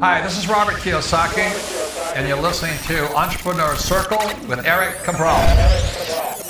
[0.00, 5.36] Hi, this is Robert Kiyosaki, and you're listening to Entrepreneur Circle with Eric Cabral.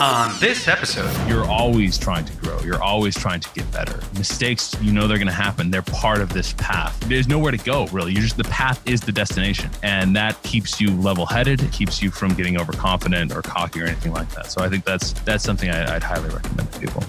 [0.01, 2.59] On this episode, you're always trying to grow.
[2.61, 4.01] You're always trying to get better.
[4.17, 5.71] Mistakes, you know they're going to happen.
[5.71, 6.99] They're part of this path.
[7.01, 8.13] There's nowhere to go, really.
[8.13, 11.63] You're just the path is the destination, and that keeps you level-headed.
[11.63, 14.51] It keeps you from getting overconfident or cocky or anything like that.
[14.51, 17.03] So I think that's that's something I, I'd highly recommend to people.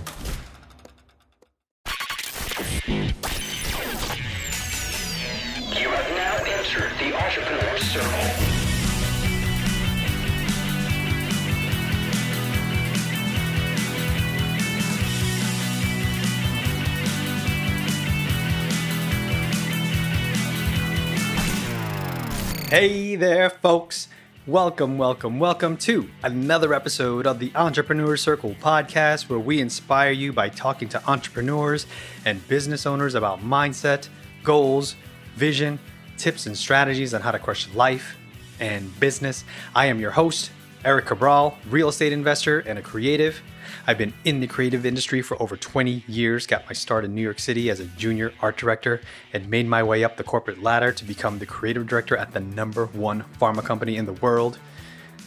[22.70, 24.08] Hey there, folks.
[24.48, 30.34] Welcome, welcome, welcome to another episode of the Entrepreneur Circle podcast, where we inspire you
[30.34, 31.86] by talking to entrepreneurs
[32.26, 34.10] and business owners about mindset,
[34.44, 34.96] goals,
[35.36, 35.78] vision,
[36.18, 38.18] tips, and strategies on how to crush life
[38.60, 39.46] and business.
[39.76, 40.50] I am your host,
[40.86, 43.42] Eric Cabral, real estate investor and a creative.
[43.88, 47.24] I've been in the creative industry for over 20 years, got my start in New
[47.24, 49.02] York City as a junior art director,
[49.34, 52.40] and made my way up the corporate ladder to become the creative director at the
[52.40, 54.60] number one pharma company in the world.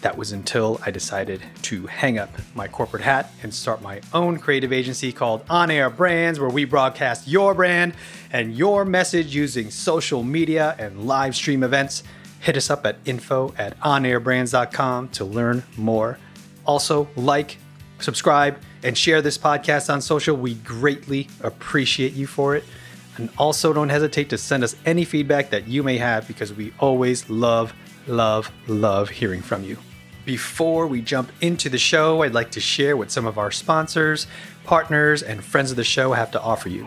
[0.03, 4.39] That was until I decided to hang up my corporate hat and start my own
[4.39, 7.95] creative agency called On Air Brands, where we broadcast your brand
[8.31, 12.05] and your message using social media and live stream events.
[12.41, 16.19] Hit us up at info at onairbrands.com to learn more.
[16.65, 17.59] Also, like,
[18.01, 20.37] subscribe, and share this podcast on social.
[20.37, 22.65] We greatly appreciate you for it.
[23.17, 26.73] And also, don't hesitate to send us any feedback that you may have because we
[26.79, 27.75] always love,
[28.07, 29.77] love, love hearing from you.
[30.25, 34.27] Before we jump into the show, I'd like to share what some of our sponsors,
[34.65, 36.87] partners, and friends of the show have to offer you.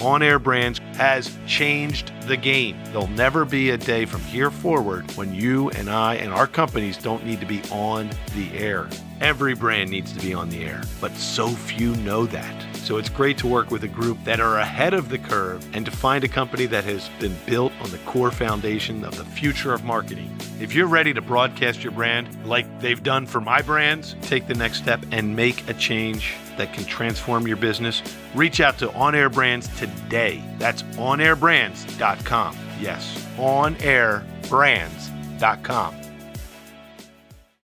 [0.00, 2.82] On Air Brands has changed the game.
[2.86, 6.96] There'll never be a day from here forward when you and I and our companies
[6.96, 8.88] don't need to be on the air.
[9.20, 12.69] Every brand needs to be on the air, but so few know that.
[12.82, 15.84] So it's great to work with a group that are ahead of the curve and
[15.84, 19.72] to find a company that has been built on the core foundation of the future
[19.72, 20.36] of marketing.
[20.60, 24.54] If you're ready to broadcast your brand like they've done for my brands, take the
[24.54, 28.02] next step and make a change that can transform your business,
[28.34, 30.42] reach out to On Air Brands today.
[30.58, 32.58] That's onairbrands.com.
[32.80, 36.09] Yes, onairbrands.com.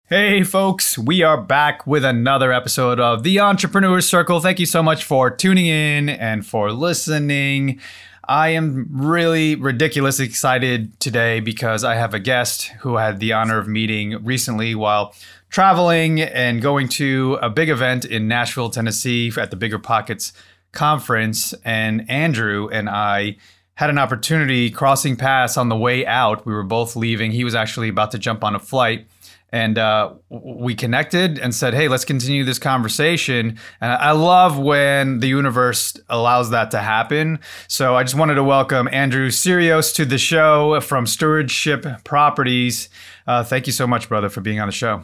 [0.08, 4.38] Hey, folks, we are back with another episode of The Entrepreneur Circle.
[4.38, 7.80] Thank you so much for tuning in and for listening.
[8.28, 13.58] I am really ridiculously excited today because I have a guest who had the honor
[13.58, 15.12] of meeting recently while
[15.48, 20.32] traveling and going to a big event in Nashville, Tennessee at the Bigger Pockets
[20.70, 21.52] conference.
[21.64, 23.38] And Andrew and I
[23.74, 26.46] had an opportunity crossing paths on the way out.
[26.46, 27.32] We were both leaving.
[27.32, 29.08] He was actually about to jump on a flight
[29.56, 35.20] and uh, we connected and said, "Hey, let's continue this conversation." And I love when
[35.20, 37.40] the universe allows that to happen.
[37.66, 42.90] So I just wanted to welcome Andrew Syrios to the show from Stewardship Properties.
[43.26, 45.02] Uh, thank you so much, brother, for being on the show.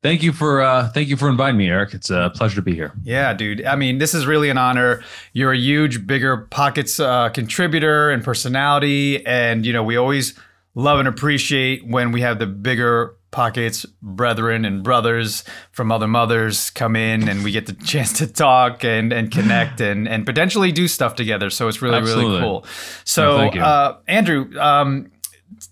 [0.00, 1.92] Thank you for uh, thank you for inviting me, Eric.
[1.92, 2.92] It's a pleasure to be here.
[3.02, 3.64] Yeah, dude.
[3.64, 5.02] I mean, this is really an honor.
[5.32, 10.38] You're a huge, bigger pockets uh, contributor and personality, and you know we always
[10.76, 16.70] love and appreciate when we have the bigger pockets brethren and brothers from other mothers
[16.70, 20.72] come in and we get the chance to talk and and connect and and potentially
[20.72, 22.30] do stuff together so it's really Absolutely.
[22.30, 22.66] really cool
[23.04, 23.60] so you.
[23.60, 25.10] uh, andrew um,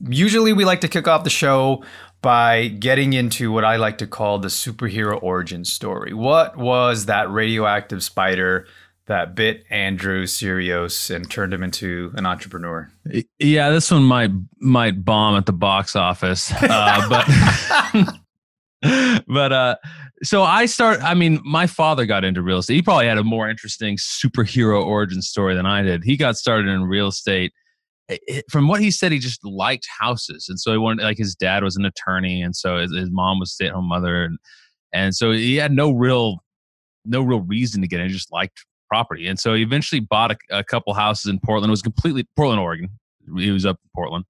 [0.09, 1.83] usually we like to kick off the show
[2.21, 7.31] by getting into what i like to call the superhero origin story what was that
[7.31, 8.67] radioactive spider
[9.07, 12.91] that bit Andrew Syrios and turned him into an entrepreneur.
[13.39, 17.09] Yeah, this one might might bomb at the box office, uh,
[18.83, 19.77] but but uh,
[20.23, 21.03] so I start.
[21.03, 22.75] I mean, my father got into real estate.
[22.75, 26.05] He probably had a more interesting superhero origin story than I did.
[26.05, 27.53] He got started in real estate.
[28.51, 31.05] From what he said, he just liked houses, and so he wanted.
[31.05, 33.89] Like his dad was an attorney, and so his, his mom was stay at home
[33.89, 34.39] mother, and
[34.93, 36.39] and so he had no real
[37.05, 38.09] no real reason to get in.
[38.09, 39.27] He just liked property.
[39.27, 41.71] And so he eventually bought a, a couple houses in Portland.
[41.71, 42.89] It was completely Portland, Oregon.
[43.39, 44.25] He was up in Portland.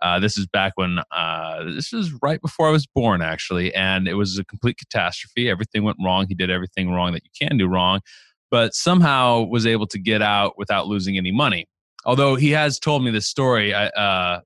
[0.00, 4.06] Uh, this is back when uh, this is right before I was born, actually, and
[4.06, 5.50] it was a complete catastrophe.
[5.50, 6.26] Everything went wrong.
[6.28, 8.00] He did everything wrong that you can do wrong,
[8.48, 11.66] but somehow was able to get out without losing any money.
[12.04, 14.40] Although he has told me this story uh,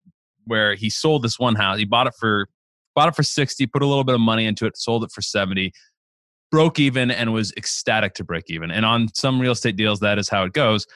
[0.46, 1.78] where he sold this one house.
[1.78, 2.48] He bought it for
[2.94, 5.20] bought it for sixty, put a little bit of money into it, sold it for
[5.20, 5.72] seventy,
[6.52, 8.70] broke even, and was ecstatic to break even.
[8.70, 10.86] And on some real estate deals, that is how it goes.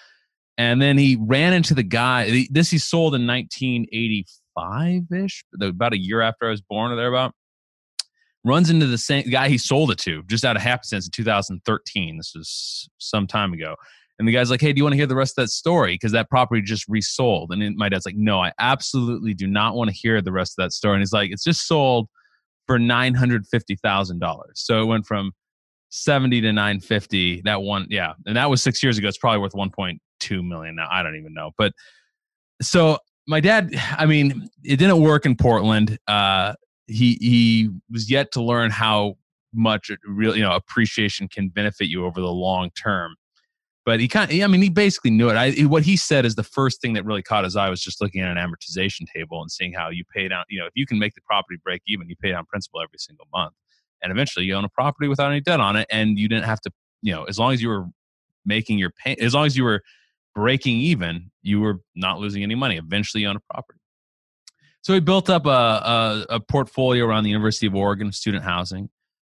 [0.58, 2.46] And then he ran into the guy.
[2.50, 7.32] This he sold in 1985 ish, about a year after I was born or thereabout.
[8.44, 12.16] Runs into the same guy he sold it to just out of happenstance in 2013.
[12.16, 13.74] This was some time ago.
[14.18, 15.94] And the guy's like, "Hey, do you want to hear the rest of that story?
[15.94, 19.90] Because that property just resold." And my dad's like, "No, I absolutely do not want
[19.90, 22.08] to hear the rest of that story." And he's like, "It's just sold
[22.66, 25.32] for nine hundred fifty thousand dollars." So it went from
[25.90, 27.40] seventy to nine fifty.
[27.42, 29.08] That one, yeah, and that was six years ago.
[29.08, 30.88] It's probably worth one point two million now.
[30.90, 31.52] I don't even know.
[31.56, 31.72] But
[32.62, 35.98] so my dad, I mean, it didn't work in Portland.
[36.06, 36.54] Uh,
[36.86, 39.14] he he was yet to learn how
[39.54, 43.16] much real you know appreciation can benefit you over the long term
[43.86, 45.36] but he kind of, I mean, he basically knew it.
[45.36, 48.00] I, what he said is the first thing that really caught his eye was just
[48.00, 50.86] looking at an amortization table and seeing how you pay down, you know, if you
[50.86, 53.54] can make the property break even, you pay down principal every single month.
[54.02, 55.86] And eventually you own a property without any debt on it.
[55.90, 56.70] And you didn't have to,
[57.02, 57.86] you know, as long as you were
[58.44, 59.82] making your pay, as long as you were
[60.34, 62.76] breaking even, you were not losing any money.
[62.76, 63.80] Eventually you own a property.
[64.82, 68.88] So he built up a, a, a portfolio around the University of Oregon student housing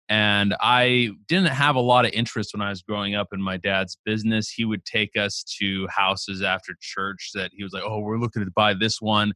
[0.09, 3.59] and I didn't have a lot of interest when I was growing up in my
[3.59, 4.51] dad's business.
[4.51, 8.45] He would take us to houses after church that he was like, "Oh, we're looking
[8.45, 9.33] to buy this one."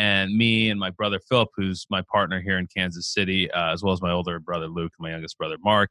[0.00, 3.82] And me and my brother Philip, who's my partner here in Kansas City, uh, as
[3.82, 5.90] well as my older brother Luke and my youngest brother Mark,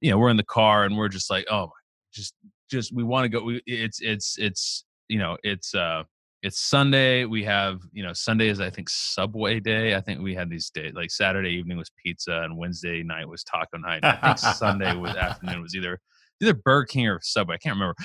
[0.00, 1.72] you know, we're in the car and we're just like, "Oh,
[2.14, 2.34] just,
[2.70, 6.04] just we want to go." We, it's, it's, it's, you know, it's, uh,
[6.44, 7.24] it's Sunday.
[7.24, 9.96] We have, you know, Sunday is I think Subway day.
[9.96, 13.42] I think we had these days like Saturday evening was pizza and Wednesday night was
[13.42, 14.04] taco night.
[14.04, 15.98] I think Sunday was afternoon was either
[16.40, 17.56] either Burger King or Subway.
[17.56, 17.96] I can't remember.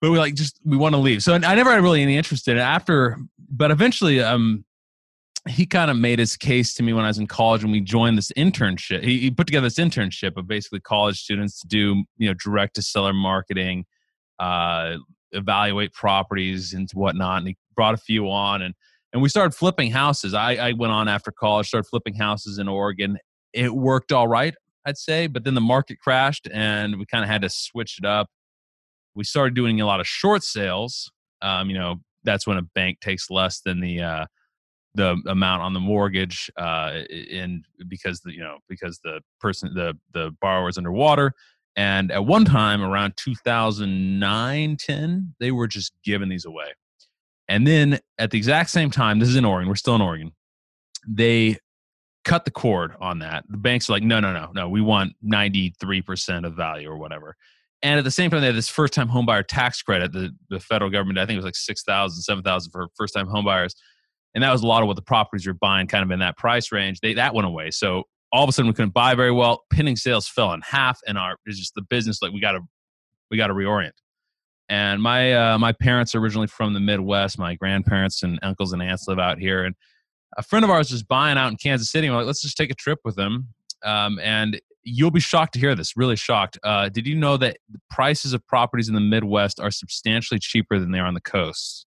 [0.00, 1.22] But we like just we want to leave.
[1.22, 3.16] So I never had really any interest in it after,
[3.48, 4.64] but eventually, um,
[5.48, 7.80] he kind of made his case to me when I was in college and we
[7.80, 9.04] joined this internship.
[9.04, 12.74] He, he put together this internship of basically college students to do you know direct
[12.74, 13.86] to seller marketing,
[14.38, 14.96] uh,
[15.32, 17.38] evaluate properties and whatnot.
[17.38, 18.74] And he brought a few on and
[19.12, 20.34] and we started flipping houses.
[20.34, 23.18] I, I went on after college, started flipping houses in Oregon.
[23.54, 24.54] It worked all right,
[24.84, 28.04] I'd say, but then the market crashed and we kind of had to switch it
[28.04, 28.28] up.
[29.16, 31.10] We started doing a lot of short sales.
[31.42, 34.26] Um, you know, that's when a bank takes less than the uh,
[34.94, 37.02] the amount on the mortgage, uh,
[37.32, 41.32] and because the you know because the person the the borrower is underwater,
[41.76, 46.68] and at one time, around 2009, 10, they were just giving these away.
[47.48, 50.32] And then at the exact same time, this is in Oregon, we're still in Oregon,
[51.06, 51.58] they
[52.24, 53.44] cut the cord on that.
[53.48, 57.36] The banks are like, no, no, no, no, we want 93% of value or whatever.
[57.86, 60.12] And at the same time, they had this first time homebuyer tax credit.
[60.12, 63.76] The, the federal government, I think it was like 6,000, 7,000 for first time homebuyers.
[64.34, 66.36] And that was a lot of what the properties were buying kind of in that
[66.36, 66.98] price range.
[66.98, 67.70] They, that went away.
[67.70, 68.02] So
[68.32, 69.62] all of a sudden we couldn't buy very well.
[69.72, 72.60] Pending sales fell in half, and our it's just the business like we got to
[73.30, 73.92] we got to reorient.
[74.68, 77.38] And my uh, my parents are originally from the Midwest.
[77.38, 79.76] My grandparents and uncles and aunts live out here, and
[80.36, 82.10] a friend of ours was buying out in Kansas City.
[82.10, 83.54] we're like, let's just take a trip with them.
[83.84, 85.96] Um, and you'll be shocked to hear this.
[85.96, 86.58] Really shocked.
[86.62, 90.78] Uh, did you know that the prices of properties in the Midwest are substantially cheaper
[90.78, 91.86] than they are on the coast,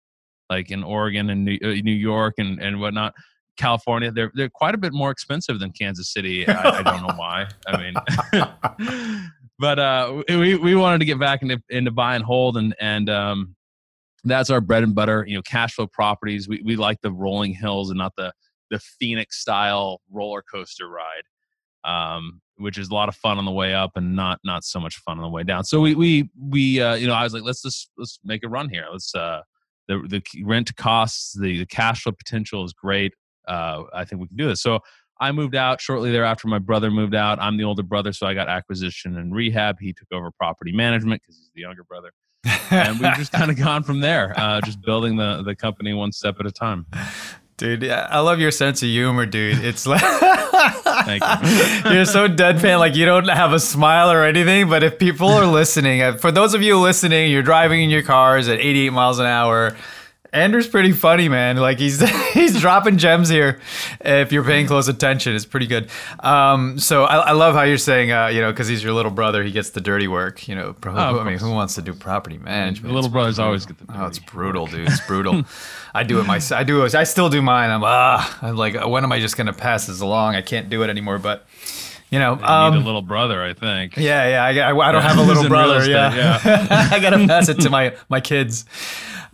[0.50, 3.14] like in Oregon and New, uh, New York and and whatnot?
[3.58, 6.48] California, they're they're quite a bit more expensive than Kansas City.
[6.48, 7.48] I, I don't know why.
[7.68, 12.58] I mean, but uh, we we wanted to get back into into buy and hold,
[12.58, 13.56] and and um,
[14.24, 15.26] that's our bread and butter.
[15.28, 16.48] You know, cash flow properties.
[16.48, 18.34] We we like the rolling hills and not the
[18.72, 21.24] the Phoenix style roller coaster ride,
[21.84, 24.80] um, which is a lot of fun on the way up and not not so
[24.80, 25.64] much fun on the way down.
[25.64, 28.50] So we we we uh, you know I was like let's just let's make a
[28.50, 28.86] run here.
[28.92, 29.42] Let's uh,
[29.88, 33.14] the the rent costs, the, the cash flow potential is great
[33.48, 34.62] uh, I think we can do this.
[34.62, 34.80] So
[35.20, 36.48] I moved out shortly thereafter.
[36.48, 37.40] My brother moved out.
[37.40, 39.78] I'm the older brother, so I got acquisition and rehab.
[39.80, 42.12] He took over property management because he's the younger brother.
[42.72, 46.12] and we've just kind of gone from there, uh, just building the the company one
[46.12, 46.86] step at a time.
[47.56, 49.64] Dude, I love your sense of humor, dude.
[49.64, 50.02] It's like
[51.08, 51.92] you.
[51.92, 54.70] you're so deadpan, like you don't have a smile or anything.
[54.70, 58.04] But if people are listening, uh, for those of you listening, you're driving in your
[58.04, 59.76] cars at 88 miles an hour
[60.34, 61.58] Andrew's pretty funny, man.
[61.58, 62.00] Like he's
[62.34, 63.60] he's dropping gems here.
[64.02, 65.90] If you're paying close attention, it's pretty good.
[66.22, 69.12] Um, so I, I love how you're saying, uh, you know, because he's your little
[69.12, 70.48] brother, he gets the dirty work.
[70.48, 72.90] You know, Oh, I mean, who wants to do property management?
[72.90, 73.46] The little It's brothers brutal.
[73.48, 74.88] always get the Oh, it's brutal, dude.
[74.90, 75.44] It's brutal.
[75.94, 76.60] I do it myself.
[76.60, 76.84] I do.
[76.84, 77.70] it- I still do mine.
[77.70, 78.40] I'm ah.
[78.42, 80.34] I'm like, when am I just gonna pass this along?
[80.36, 81.20] I can't do it anymore.
[81.20, 81.46] But
[82.14, 83.98] you know, You um, need a little brother, I think.
[83.98, 84.68] yeah, yeah.
[84.68, 85.80] I, I, I don't have a little brother.
[85.80, 88.66] estate, Yeah, I gotta pass it to my my kids.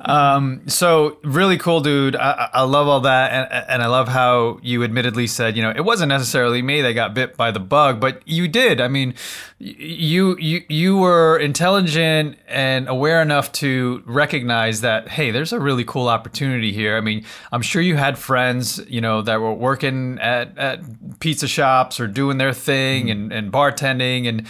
[0.06, 2.16] Um, so really cool, dude.
[2.16, 5.64] I, I I love all that, and and I love how you admittedly said, you
[5.64, 8.80] know, it wasn't necessarily me that got bit by the bug, but you did.
[8.80, 9.14] I mean,
[9.60, 15.84] you you you were intelligent and aware enough to recognize that, hey, there's a really
[15.84, 16.96] cool opportunity here.
[16.96, 21.48] I mean, I'm sure you had friends, you know, that were working at at pizza
[21.48, 24.46] shops or doing their thing and and bartending, and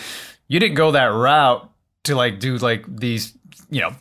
[0.47, 1.69] you didn't go that route
[2.03, 3.33] to like do like these
[3.69, 3.91] you know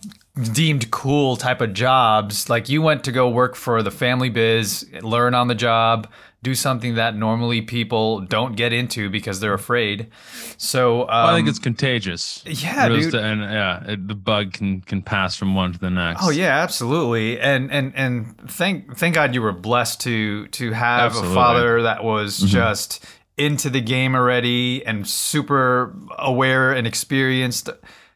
[0.53, 4.87] deemed cool type of jobs like you went to go work for the family biz
[5.03, 6.07] learn on the job
[6.45, 10.07] do something that normally people don't get into because they're afraid
[10.57, 12.43] so um, I think it's contagious.
[12.47, 13.07] yeah, Real dude.
[13.07, 16.21] estate- and yeah, it, the bug can can pass from one to the next.
[16.25, 17.39] Oh yeah, absolutely.
[17.41, 21.33] And and and thank thank God you were blessed to to have Absolutely.
[21.33, 22.47] a father that was Mm-hmm.
[22.49, 23.05] just
[23.39, 27.71] into the game already and super aware and experienced.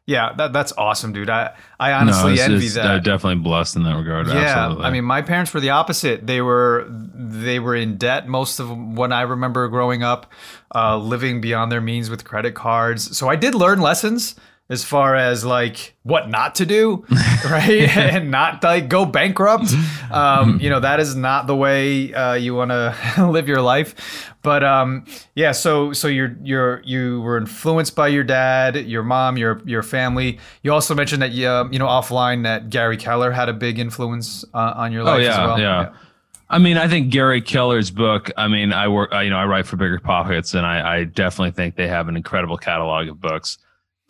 [0.04, 1.30] Yeah, that that's awesome, dude.
[1.30, 2.86] I I honestly it's- envy it's- that.
[2.86, 4.26] I'm definitely blessed in that regard.
[4.26, 4.84] Yeah, Absolutely.
[4.84, 6.26] I mean, my parents were the opposite.
[6.26, 10.26] They were they were in debt most of when I remember growing up,
[10.74, 13.16] uh, living beyond their means with credit cards.
[13.16, 14.34] So I did learn lessons
[14.68, 17.04] as far as like what not to do,
[17.44, 19.72] right, and not like go bankrupt.
[20.12, 22.94] Um, you know, that is not the way uh, you want to
[23.30, 24.28] live your life.
[24.42, 29.38] But um, yeah, so so you're you're you were influenced by your dad, your mom,
[29.38, 30.38] your your family.
[30.62, 33.78] You also mentioned that you um, you know offline that Gary Keller had a big
[33.78, 35.58] influence uh, on your life Oh yeah, as well.
[35.60, 35.92] yeah.
[36.50, 38.30] I mean, I think Gary Keller's book.
[38.36, 39.14] I mean, I work.
[39.14, 42.08] I, you know, I write for Bigger Pockets, and I, I definitely think they have
[42.08, 43.56] an incredible catalog of books.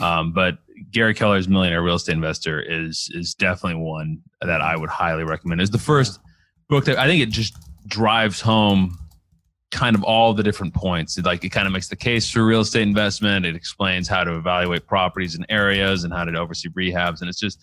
[0.01, 0.59] Um, but
[0.91, 5.61] Gary Keller's Millionaire Real Estate Investor is is definitely one that I would highly recommend.
[5.61, 6.21] It's the first
[6.69, 7.55] book that I think it just
[7.87, 8.99] drives home
[9.71, 11.17] kind of all the different points.
[11.17, 13.47] It, like it kind of makes the case for real estate investment.
[13.47, 17.41] It explains how to evaluate properties and areas and how to oversee rehabs, and it's
[17.41, 17.59] just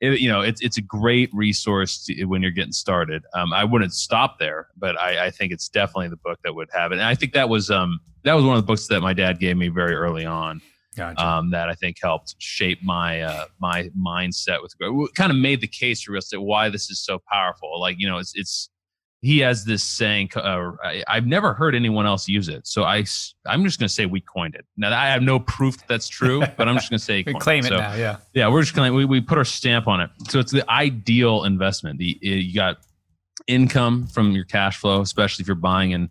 [0.00, 3.22] it, you know, it's it's a great resource to, when you're getting started.
[3.34, 6.68] Um, I wouldn't stop there, but I, I think it's definitely the book that would
[6.72, 6.96] have it.
[6.96, 9.38] And I think that was um that was one of the books that my dad
[9.38, 10.62] gave me very early on.
[11.00, 11.26] Gotcha.
[11.26, 14.74] Um, that I think helped shape my uh, my mindset with
[15.14, 17.80] kind of made the case for real estate why this is so powerful.
[17.80, 18.68] Like you know, it's it's
[19.22, 20.30] he has this saying.
[20.36, 23.04] Uh, I, I've never heard anyone else use it, so I
[23.46, 24.66] I'm just going to say we coined it.
[24.76, 27.32] Now I have no proof that that's true, but I'm just going to say we
[27.34, 27.94] claim it So- now.
[27.94, 28.16] Yeah.
[28.34, 30.10] yeah, we're just gonna we, we put our stamp on it.
[30.28, 31.98] So it's the ideal investment.
[31.98, 32.78] The you got
[33.46, 36.10] income from your cash flow, especially if you're buying in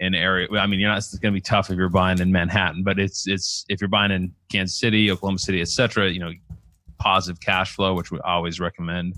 [0.00, 0.48] an area.
[0.58, 0.98] I mean, you're not.
[0.98, 3.88] It's going to be tough if you're buying in Manhattan, but it's it's if you're
[3.88, 6.10] buying in Kansas City, Oklahoma City, etc.
[6.10, 6.32] You know,
[6.98, 9.14] positive cash flow, which we always recommend.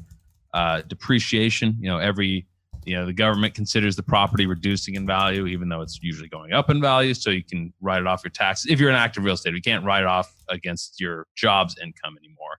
[0.52, 1.76] Uh, depreciation.
[1.78, 2.46] You know, every
[2.84, 6.52] you know the government considers the property reducing in value, even though it's usually going
[6.52, 7.14] up in value.
[7.14, 9.54] So you can write it off your taxes if you're an active real estate.
[9.54, 12.58] You can't write it off against your job's income anymore.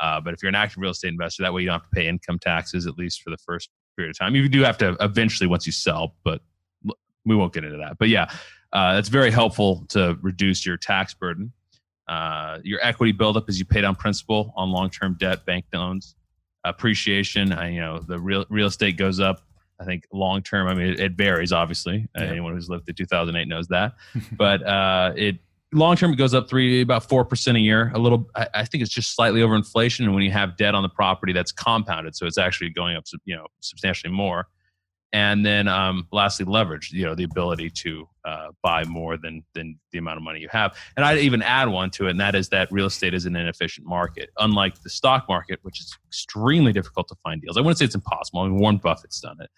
[0.00, 1.94] Uh, but if you're an active real estate investor, that way you don't have to
[1.94, 4.34] pay income taxes at least for the first period of time.
[4.34, 6.40] You do have to eventually once you sell, but
[7.26, 7.98] we won't get into that.
[7.98, 8.30] But yeah,
[8.72, 11.52] uh, that's very helpful to reduce your tax burden.
[12.08, 16.14] Uh, your equity buildup as you pay down principal on long-term debt, bank loans,
[16.64, 17.52] appreciation.
[17.52, 19.42] I, you know, the real real estate goes up.
[19.80, 20.68] I think long term.
[20.68, 21.52] I mean, it, it varies.
[21.52, 22.30] Obviously, Uh, Yeah.
[22.30, 23.94] anyone who's lived through 2008 knows that.
[24.32, 25.36] but uh, it
[25.72, 27.90] long term it goes up three about four percent a year.
[27.94, 28.28] A little.
[28.34, 30.04] I, I think it's just slightly over inflation.
[30.06, 33.04] And when you have debt on the property, that's compounded, so it's actually going up.
[33.24, 34.46] You know, substantially more.
[35.12, 36.92] And then, um, lastly, leverage.
[36.92, 40.48] You know, the ability to uh, buy more than than the amount of money you
[40.50, 40.76] have.
[40.96, 43.36] And I'd even add one to it, and that is that real estate is an
[43.36, 47.56] inefficient market, unlike the stock market, which is extremely difficult to find deals.
[47.56, 48.40] I wouldn't say it's impossible.
[48.40, 49.48] I mean, Warren Buffett's done it.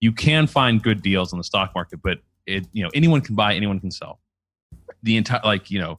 [0.00, 3.34] You can find good deals on the stock market, but it you know anyone can
[3.34, 4.20] buy, anyone can sell.
[5.02, 5.98] The entire like you know,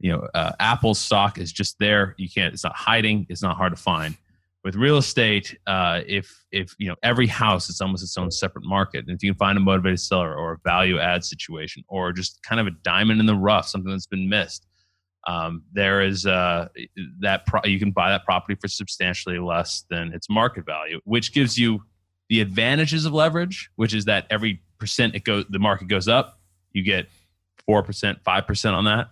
[0.00, 2.14] you know, uh, Apple's stock is just there.
[2.18, 2.54] You can't.
[2.54, 3.26] It's not hiding.
[3.28, 4.16] It's not hard to find.
[4.66, 8.64] With real estate, uh, if if you know every house is almost its own separate
[8.64, 12.12] market, and if you can find a motivated seller or a value add situation, or
[12.12, 14.66] just kind of a diamond in the rough, something that's been missed,
[15.28, 16.66] um, there is uh,
[17.20, 21.32] that pro- you can buy that property for substantially less than its market value, which
[21.32, 21.84] gives you
[22.28, 26.40] the advantages of leverage, which is that every percent it goes, the market goes up,
[26.72, 27.06] you get
[27.66, 29.10] four percent, five percent on that,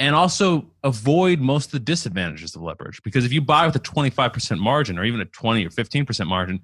[0.00, 3.02] and also avoid most of the disadvantages of leverage.
[3.02, 6.58] Because if you buy with a 25% margin or even a 20 or 15% margin,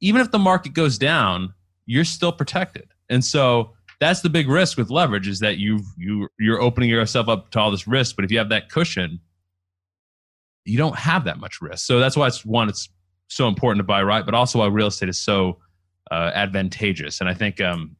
[0.00, 1.54] even if the market goes down,
[1.86, 2.88] you're still protected.
[3.08, 7.28] And so that's the big risk with leverage is that you you you're opening yourself
[7.28, 8.16] up to all this risk.
[8.16, 9.20] But if you have that cushion,
[10.64, 11.86] you don't have that much risk.
[11.86, 12.88] So that's why it's one, it's
[13.28, 15.58] so important to buy right, but also why real estate is so
[16.10, 17.20] uh, advantageous.
[17.20, 17.94] And I think um,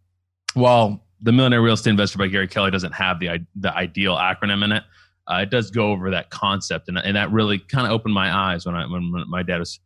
[0.55, 4.65] while the Millionaire Real Estate Investor by Gary Keller doesn't have the the ideal acronym
[4.65, 4.85] in it.
[5.27, 8.35] Uh, it does go over that concept, and, and that really kind of opened my
[8.35, 9.79] eyes when I when my dad was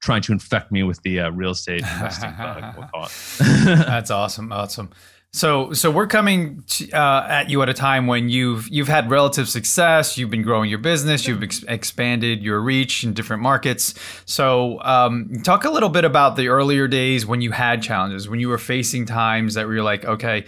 [0.00, 2.88] trying to infect me with the uh, real estate investing bug.
[2.92, 3.08] We'll.
[3.64, 4.90] That's awesome, awesome.
[5.30, 9.10] So, so we're coming to, uh, at you at a time when you've you've had
[9.10, 10.16] relative success.
[10.16, 11.28] You've been growing your business.
[11.28, 13.94] You've ex- expanded your reach in different markets.
[14.24, 18.40] So, um, talk a little bit about the earlier days when you had challenges, when
[18.40, 20.46] you were facing times that were like, okay,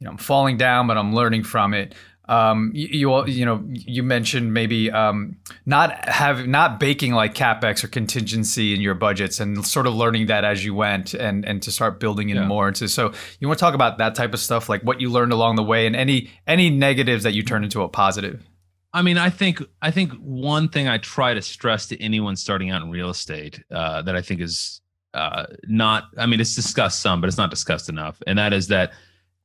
[0.00, 1.94] you know, I'm falling down, but I'm learning from it.
[2.28, 7.82] Um, you, you, you know you mentioned maybe um, not have not baking like capex
[7.82, 11.60] or contingency in your budgets and sort of learning that as you went and and
[11.62, 12.46] to start building in yeah.
[12.46, 15.10] more into so you want to talk about that type of stuff like what you
[15.10, 18.46] learned along the way and any any negatives that you turned into a positive
[18.92, 22.70] I mean, I think I think one thing I try to stress to anyone starting
[22.70, 24.80] out in real estate uh, that I think is
[25.14, 26.04] uh, not.
[26.18, 28.92] I mean, it's discussed some, but it's not discussed enough, and that is that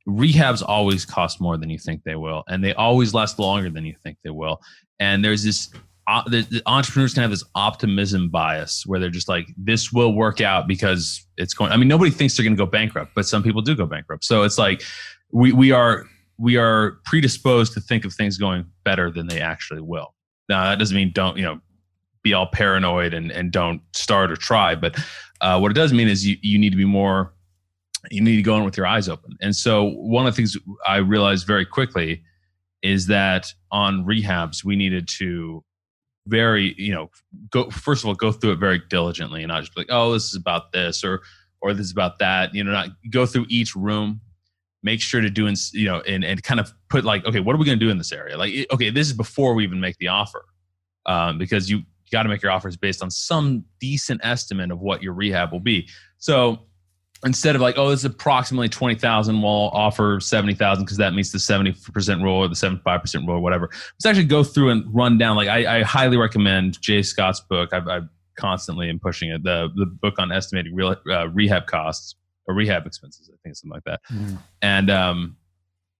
[0.08, 3.84] rehabs always cost more than you think they will, and they always last longer than
[3.84, 4.60] you think they will.
[4.98, 5.70] And there's this
[6.08, 10.14] uh, the, the entrepreneurs can have this optimism bias where they're just like, this will
[10.14, 11.72] work out because it's going.
[11.72, 14.24] I mean, nobody thinks they're going to go bankrupt, but some people do go bankrupt.
[14.24, 14.82] So it's like
[15.32, 16.04] we we are
[16.38, 20.14] we are predisposed to think of things going better than they actually will.
[20.48, 21.60] Now that doesn't mean don't you know
[22.22, 24.96] be all paranoid and and don't start or try, but
[25.40, 27.34] uh, what it does mean is you you need to be more
[28.10, 29.36] you need to go in with your eyes open.
[29.40, 32.22] And so one of the things I realized very quickly
[32.82, 35.64] is that on rehabs we needed to
[36.26, 37.08] very you know
[37.50, 40.12] go first of all go through it very diligently and not just be like oh
[40.12, 41.22] this is about this or
[41.60, 44.20] or this is about that you know not go through each room
[44.82, 47.58] make sure to do you know and, and kind of put like okay what are
[47.58, 49.96] we going to do in this area like okay this is before we even make
[49.98, 50.44] the offer
[51.06, 55.02] um, because you got to make your offers based on some decent estimate of what
[55.02, 56.58] your rehab will be so
[57.24, 61.38] instead of like, oh, this is approximately 20,000, we'll offer 70,000 because that meets the
[61.38, 63.68] 70% rule or the 75% rule or whatever.
[63.72, 65.36] Let's actually go through and run down.
[65.36, 67.72] Like, I, I highly recommend J Scott's book.
[67.72, 69.42] I've, I've, constantly am pushing it.
[69.42, 73.72] The, the book on estimating real, uh, rehab costs or rehab expenses, I think something
[73.74, 74.00] like that.
[74.12, 74.38] Mm.
[74.60, 75.36] And, um,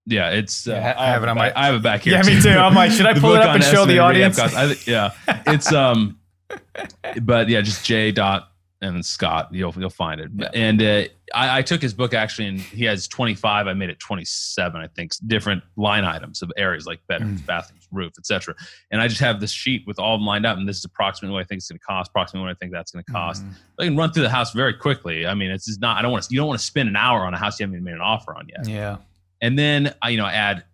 [0.05, 0.69] yeah, it's.
[0.69, 1.53] Uh, yeah, I, have it on my.
[1.57, 2.13] I have it back here.
[2.13, 2.35] Yeah, too.
[2.35, 2.51] me too.
[2.51, 4.39] I'm like, should I pull it up and show the audience?
[4.39, 5.13] I, yeah,
[5.47, 6.21] it's um,
[7.23, 8.53] but yeah, just J dot
[8.95, 10.31] and Scott, you'll you'll find it.
[10.35, 10.51] Yeah.
[10.55, 11.03] And uh,
[11.35, 13.67] I, I, took his book actually, and he has 25.
[13.67, 17.47] I made it 27, I think, different line items of areas like bedrooms, mm.
[17.47, 18.55] bathrooms, roof, etc.
[18.91, 20.85] And I just have this sheet with all of them lined up, and this is
[20.85, 23.13] approximately what I think it's going to cost, approximately what I think that's going to
[23.13, 23.45] cost.
[23.45, 23.53] Mm.
[23.81, 25.27] I can run through the house very quickly.
[25.27, 25.99] I mean, it's just not.
[25.99, 26.33] I don't want to.
[26.33, 28.01] You don't want to spend an hour on a house you haven't even made an
[28.01, 28.69] offer on yet.
[28.69, 28.99] Yeah.
[29.43, 30.65] And then I, you know, add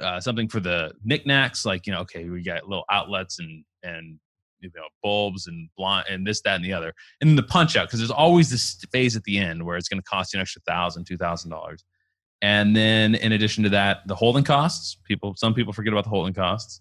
[0.00, 4.18] uh, something for the knickknacks, like you know, okay, we got little outlets and and
[4.60, 7.86] you know bulbs and blind and this that and the other and the punch out
[7.86, 10.42] because there's always this phase at the end where it's going to cost you an
[10.42, 11.84] extra thousand two thousand dollars.
[12.40, 16.10] And then in addition to that the holding costs people some people forget about the
[16.10, 16.80] holding costs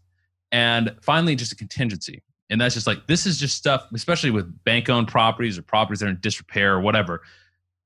[0.51, 2.21] and finally just a contingency.
[2.49, 5.99] And that's just like this is just stuff especially with bank owned properties or properties
[5.99, 7.21] that are in disrepair or whatever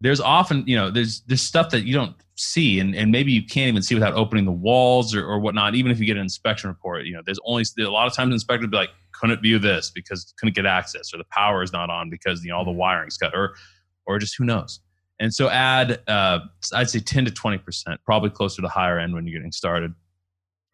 [0.02, 3.46] there's often you know there's there's stuff that you don't see and, and maybe you
[3.46, 6.24] can't even see without opening the walls or, or whatnot even if you get an
[6.24, 8.90] inspection report you know there's only a lot of times inspectors be like
[9.22, 12.50] couldn't view this because couldn't get access or the power is not on because you
[12.52, 13.56] know all the wiring's cut or
[14.06, 14.82] or just who knows?
[15.20, 16.40] And so add uh,
[16.74, 19.52] i'd say 10 to 20 percent probably closer to the higher end when you're getting
[19.52, 19.94] started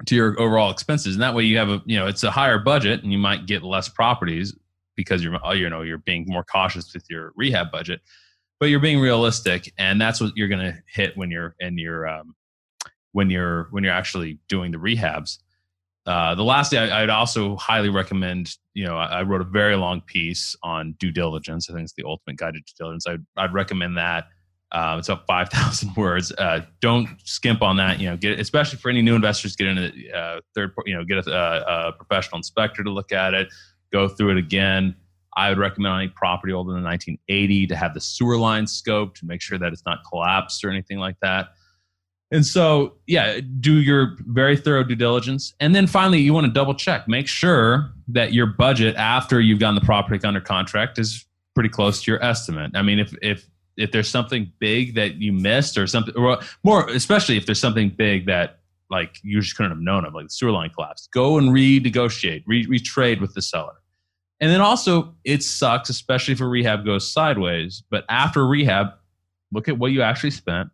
[0.05, 1.15] to your overall expenses.
[1.15, 3.45] And that way you have a you know it's a higher budget and you might
[3.45, 4.55] get less properties
[4.95, 8.01] because you're you know you're being more cautious with your rehab budget
[8.59, 12.07] but you're being realistic and that's what you're going to hit when you're in your
[12.07, 12.35] um,
[13.11, 15.37] when you're when you're actually doing the rehabs
[16.07, 19.45] uh, the last day I, would also highly recommend you know I, I, wrote a
[19.45, 21.69] very long piece on due diligence.
[21.69, 23.05] I think it's the ultimate guide to due diligence.
[23.07, 24.25] I'd, I'd recommend that.
[24.71, 26.31] Uh, it's about 5000 words.
[26.31, 29.77] Uh, don't skimp on that you know get especially for any new investors get in
[29.77, 33.49] a uh, third you know get a, a professional inspector to look at it
[33.91, 34.95] go through it again.
[35.35, 39.25] I would recommend any property older than 1980 to have the sewer line scoped to
[39.25, 41.49] make sure that it's not collapsed or anything like that.
[42.31, 45.53] And so, yeah, do your very thorough due diligence.
[45.59, 47.07] And then finally, you want to double check.
[47.07, 52.03] Make sure that your budget after you've gotten the property under contract is pretty close
[52.03, 52.71] to your estimate.
[52.75, 56.89] I mean, if, if, if there's something big that you missed or something, or more,
[56.89, 58.59] especially if there's something big that
[58.89, 61.09] like you just couldn't have known of, like the sewer line collapsed.
[61.13, 63.75] Go and renegotiate, re- retrade with the seller.
[64.39, 67.83] And then also, it sucks, especially if a rehab goes sideways.
[67.89, 68.89] But after rehab,
[69.51, 70.69] look at what you actually spent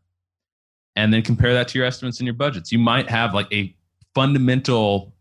[0.95, 2.71] and then compare that to your estimates and your budgets.
[2.71, 3.75] You might have like a
[4.13, 5.15] fundamental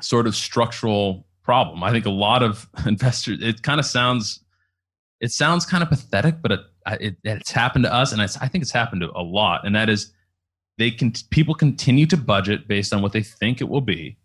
[0.00, 1.82] sort of structural problem.
[1.82, 4.40] I think a lot of investors, it kind of sounds,
[5.20, 6.60] it sounds kind of pathetic, but it,
[7.00, 8.12] it, it's happened to us.
[8.12, 9.66] And I think it's happened to a lot.
[9.66, 10.12] And that is
[10.78, 14.16] they can, people continue to budget based on what they think it will be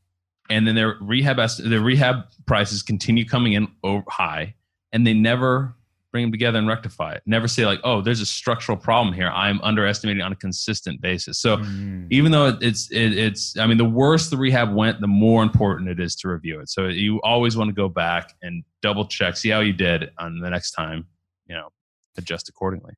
[0.51, 3.69] and then their rehab their rehab prices continue coming in
[4.10, 4.53] high,
[4.91, 5.73] and they never
[6.12, 7.24] bring them together and rectify it.
[7.26, 9.30] Never say like, "Oh, there's a structural problem here.
[9.30, 12.08] I'm underestimating on a consistent basis." So, mm.
[12.10, 15.89] even though it's it, it's, I mean, the worse the rehab went, the more important
[15.89, 16.69] it is to review it.
[16.69, 20.39] So you always want to go back and double check, see how you did on
[20.39, 21.08] the next time.
[21.47, 21.69] You know,
[22.17, 22.93] adjust accordingly.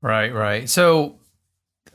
[0.00, 0.68] Right, right.
[0.68, 1.18] So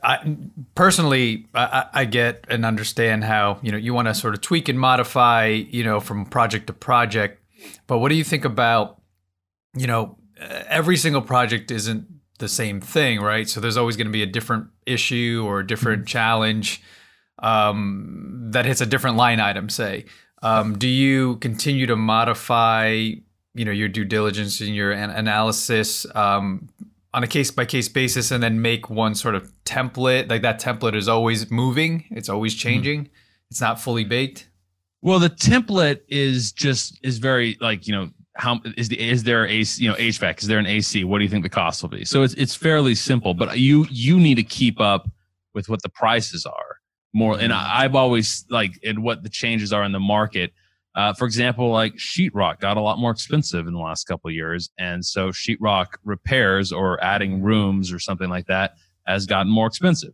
[0.02, 0.36] I,
[0.74, 4.68] personally, I, I, get and understand how you know you want to sort of tweak
[4.68, 7.40] and modify, you know, from project to project.
[7.86, 9.00] But what do you think about,
[9.74, 12.06] you know, every single project isn't
[12.38, 13.48] the same thing, right?
[13.48, 16.06] So there's always going to be a different issue or a different mm-hmm.
[16.08, 16.82] challenge
[17.38, 19.68] um, that hits a different line item.
[19.68, 20.06] Say,
[20.42, 22.88] um, do you continue to modify,
[23.54, 26.06] you know, your due diligence and your an- analysis?
[26.14, 26.68] Um,
[27.14, 30.60] on a case by case basis and then make one sort of template like that
[30.60, 32.68] template is always moving it's always mm-hmm.
[32.68, 33.12] changing mm-hmm.
[33.52, 34.48] it's not fully baked
[35.00, 39.46] well the template is just is very like you know how is the is there
[39.46, 41.90] a you know HVAC is there an AC what do you think the cost will
[41.90, 42.04] be?
[42.04, 45.08] So it's it's fairly simple but you you need to keep up
[45.54, 46.78] with what the prices are
[47.14, 47.38] more.
[47.38, 47.66] And mm-hmm.
[47.66, 50.52] I've always like and what the changes are in the market.
[50.94, 54.34] Uh, for example, like sheetrock got a lot more expensive in the last couple of
[54.34, 58.74] years, and so sheetrock repairs or adding rooms or something like that
[59.06, 60.12] has gotten more expensive.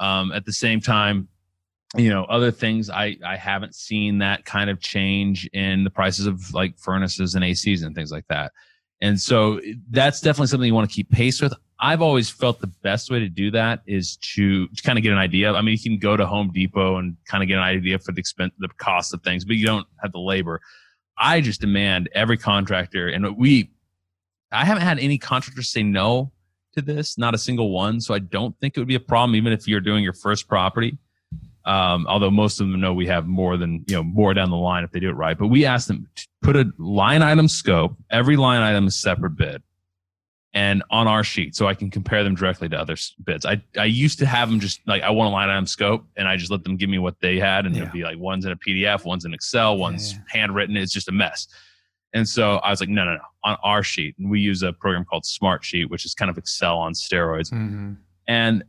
[0.00, 1.28] Um, at the same time,
[1.96, 6.26] you know, other things I I haven't seen that kind of change in the prices
[6.26, 8.52] of like furnaces and ACs and things like that.
[9.00, 11.52] And so that's definitely something you want to keep pace with.
[11.78, 15.18] I've always felt the best way to do that is to, kind of get an
[15.18, 15.52] idea.
[15.52, 18.12] I mean, you can go to Home Depot and kind of get an idea for
[18.12, 20.60] the expense, the cost of things, but you don't have the labor.
[21.18, 23.70] I just demand every contractor, and we,
[24.52, 26.32] I haven't had any contractors say no
[26.74, 28.00] to this, not a single one.
[28.00, 30.48] So I don't think it would be a problem, even if you're doing your first
[30.48, 30.98] property.
[31.66, 34.56] Um, although most of them know we have more than you know more down the
[34.56, 35.36] line if they do it right.
[35.36, 37.96] But we ask them to put a line item scope.
[38.08, 39.64] Every line item is separate bid,
[40.54, 43.44] and on our sheet, so I can compare them directly to other bids.
[43.44, 46.28] I I used to have them just like I want a line item scope, and
[46.28, 47.82] I just let them give me what they had, and yeah.
[47.82, 50.20] it'd be like one's in a PDF, one's in Excel, one's yeah.
[50.28, 50.76] handwritten.
[50.76, 51.48] It's just a mess.
[52.14, 54.72] And so I was like, no, no, no, on our sheet, and we use a
[54.72, 57.52] program called Smartsheet, which is kind of Excel on steroids.
[57.52, 57.94] Mm-hmm.
[58.28, 58.64] And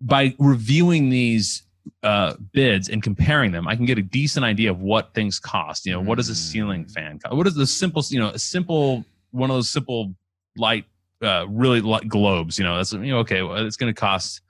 [0.00, 1.65] by reviewing these
[2.02, 5.86] uh, bids and comparing them, I can get a decent idea of what things cost.
[5.86, 6.90] You know, what does a ceiling mm.
[6.90, 7.34] fan cost?
[7.34, 10.14] What is the simple, you know, a simple one of those simple
[10.56, 10.84] light,
[11.22, 12.58] uh, really light globes.
[12.58, 14.40] You know, that's you know, okay, well, it's going to cost,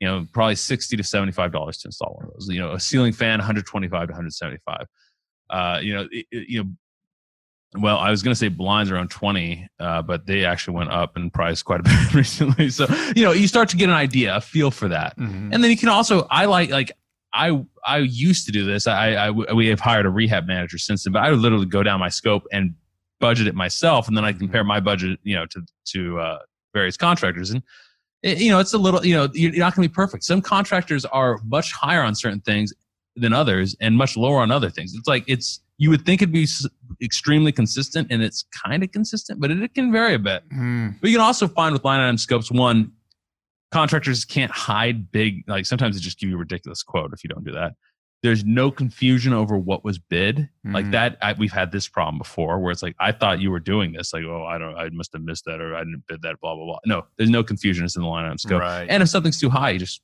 [0.00, 2.48] you know, probably sixty to seventy five dollars to install one of those.
[2.48, 4.86] You know, a ceiling fan, one hundred twenty five to one hundred seventy five.
[5.50, 6.70] Uh, you know, it, you know,
[7.74, 11.16] well, I was going to say blinds around 20, uh, but they actually went up
[11.16, 12.68] in price quite a bit recently.
[12.68, 15.16] So, you know, you start to get an idea, a feel for that.
[15.18, 15.52] Mm-hmm.
[15.52, 16.92] And then you can also, I like, like,
[17.32, 18.86] I, I used to do this.
[18.86, 21.82] I, I, we have hired a rehab manager since then, but I would literally go
[21.82, 22.74] down my scope and
[23.20, 24.06] budget it myself.
[24.06, 26.38] And then I compare my budget, you know, to, to, uh,
[26.74, 27.50] various contractors.
[27.50, 27.62] And,
[28.22, 30.24] it, you know, it's a little, you know, you're not going to be perfect.
[30.24, 32.74] Some contractors are much higher on certain things
[33.16, 34.94] than others and much lower on other things.
[34.94, 36.46] It's like, it's, you would think it'd be
[37.02, 40.48] extremely consistent and it's kind of consistent, but it, it, can vary a bit.
[40.48, 40.94] Mm.
[41.00, 42.92] But you can also find with line item scopes, one,
[43.72, 47.28] contractors can't hide big, like sometimes they just give you a ridiculous quote if you
[47.28, 47.72] don't do that.
[48.22, 50.48] There's no confusion over what was bid.
[50.64, 50.72] Mm.
[50.72, 53.58] Like that, I, we've had this problem before where it's like, I thought you were
[53.58, 54.12] doing this.
[54.12, 56.54] Like, oh, I don't, I must have missed that or I didn't bid that, blah,
[56.54, 56.78] blah, blah.
[56.86, 57.84] No, there's no confusion.
[57.84, 58.60] It's in the line item scope.
[58.60, 58.86] Right.
[58.88, 60.00] And if something's too high, you just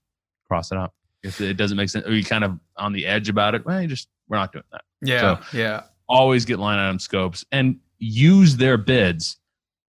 [0.48, 0.92] cross it out.
[1.22, 3.80] If it doesn't make sense, or you kind of on the edge about it, well,
[3.80, 4.82] you just we're not doing that.
[5.00, 5.40] Yeah.
[5.40, 5.82] So yeah.
[6.08, 9.36] Always get line item scopes and use their bids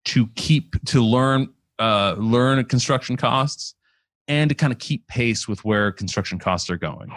[0.06, 3.76] to keep to learn uh, learn construction costs
[4.28, 7.10] and to kind of keep pace with where construction costs are going.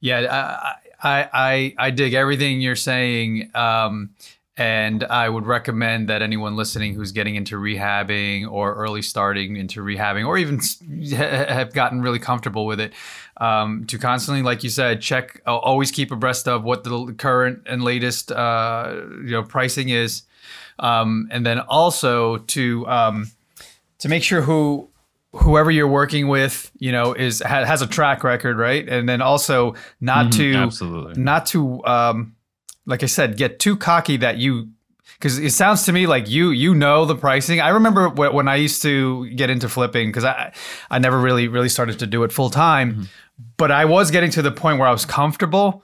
[0.00, 3.50] Yeah, I I I, dig everything you're saying.
[3.54, 4.10] Um,
[4.56, 9.82] and I would recommend that anyone listening who's getting into rehabbing or early starting into
[9.82, 10.60] rehabbing or even
[11.16, 12.92] have gotten really comfortable with it
[13.38, 17.82] um, to constantly, like you said, check, always keep abreast of what the current and
[17.82, 20.22] latest uh, you know pricing is,
[20.78, 23.30] um, and then also to um,
[23.98, 24.88] to make sure who
[25.32, 28.88] whoever you're working with, you know, is ha- has a track record, right?
[28.88, 31.20] And then also not Mhm, to absolutely.
[31.20, 32.36] not to um
[32.86, 34.68] like I said, get too cocky that you
[35.18, 37.60] because it sounds to me like you you know the pricing.
[37.60, 40.52] I remember when I used to get into flipping because I
[40.90, 43.02] I never really really started to do it full time, Mm-hmm.
[43.56, 45.82] but I was getting to the point where I was comfortable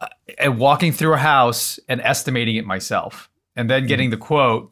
[0.00, 4.20] uh, and walking through a house and estimating it myself, and then getting Mm-hmm.
[4.20, 4.70] the quote.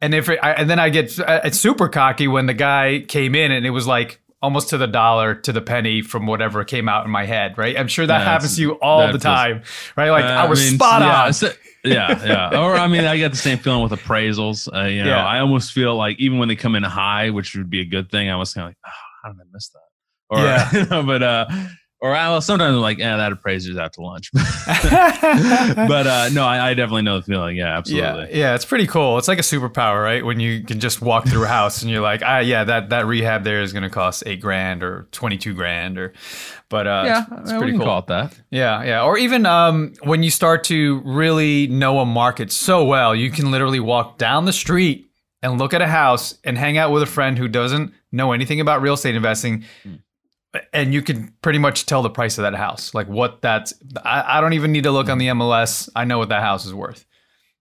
[0.00, 3.04] And if it, I, and then I get uh, it's super cocky when the guy
[3.06, 6.64] came in and it was like almost to the dollar to the penny from whatever
[6.64, 7.78] came out in my head, right?
[7.78, 9.62] I'm sure that That's- happens to you all the time,
[9.96, 10.10] right?
[10.10, 11.32] Like Uh, I was mean, spot yeah, on.
[11.32, 11.52] so-
[11.84, 12.60] yeah, yeah.
[12.60, 14.68] Or I mean, I get the same feeling with appraisals.
[14.72, 15.24] Uh, you know, Yeah.
[15.26, 18.10] I almost feel like even when they come in high, which would be a good
[18.10, 18.90] thing, I was kind of like, oh,
[19.24, 19.78] how did I miss that?
[20.30, 20.70] Or, Yeah.
[20.72, 21.46] you know, but uh,
[22.02, 24.30] or I, well, sometimes I'm like, yeah, that appraiser's out to lunch.
[24.34, 27.56] but uh, no, I, I definitely know the feeling.
[27.56, 28.38] Yeah, Yeah, absolutely.
[28.38, 29.18] yeah, it's pretty cool.
[29.18, 30.24] It's like a superpower, right?
[30.24, 33.06] When you can just walk through a house and you're like, ah, yeah, that that
[33.06, 36.12] rehab there is going to cost eight grand or twenty two grand, or,
[36.68, 37.86] but uh, Yeah, it's, it's pretty cool.
[37.86, 38.38] call it that.
[38.50, 39.04] Yeah, yeah.
[39.04, 43.50] Or even um, when you start to really know a market so well, you can
[43.50, 45.08] literally walk down the street
[45.42, 48.60] and look at a house and hang out with a friend who doesn't know anything
[48.60, 49.64] about real estate investing.
[50.72, 53.72] And you can pretty much tell the price of that house, like what that's.
[54.04, 55.88] I, I don't even need to look on the MLS.
[55.96, 57.06] I know what that house is worth.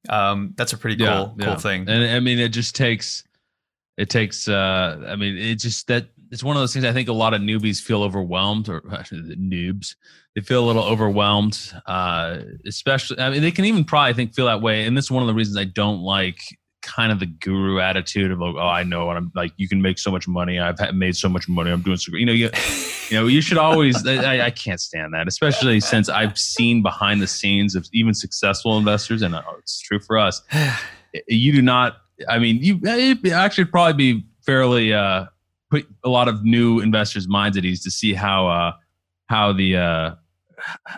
[0.10, 1.88] Um, that's a pretty cool, cool thing.
[1.88, 3.23] And I mean, it just takes,
[3.97, 4.47] it takes.
[4.47, 6.84] uh I mean, it just that it's one of those things.
[6.84, 9.95] I think a lot of newbies feel overwhelmed, or actually the noobs,
[10.36, 11.60] they feel a little overwhelmed.
[11.86, 14.86] Uh Especially, I mean, they can even probably I think feel that way.
[14.86, 16.39] And this is one of the reasons I don't like
[16.82, 19.52] kind of the guru attitude of like, oh, I know and I'm like.
[19.58, 20.60] You can make so much money.
[20.60, 21.72] I've made so much money.
[21.72, 22.12] I'm doing so.
[22.12, 22.50] great." You know, you,
[23.10, 24.06] you know, you should always.
[24.08, 28.78] I, I can't stand that, especially since I've seen behind the scenes of even successful
[28.78, 30.41] investors, and uh, it's true for us.
[31.28, 31.98] You do not.
[32.30, 35.26] I mean, you it actually probably be fairly uh,
[35.70, 38.72] put a lot of new investors' minds at ease to see how uh,
[39.26, 40.15] how the uh,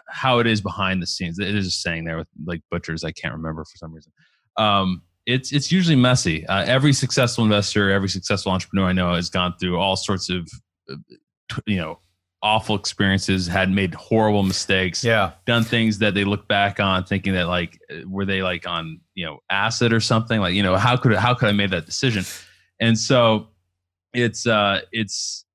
[0.07, 1.39] how it is behind the scenes.
[1.39, 3.03] It is a saying there with like butchers.
[3.03, 4.11] I can't remember for some reason.
[4.57, 6.45] Um, it's it's usually messy.
[6.47, 10.49] Uh, every successful investor, every successful entrepreneur I know has gone through all sorts of
[10.91, 10.95] uh,
[11.65, 11.99] you know
[12.41, 17.33] awful experiences, had made horrible mistakes, yeah, done things that they look back on thinking
[17.33, 20.39] that like uh, were they like on you know acid or something?
[20.39, 22.25] Like you know how could how could I made that decision,
[22.79, 23.47] and so
[24.13, 25.45] it's uh it's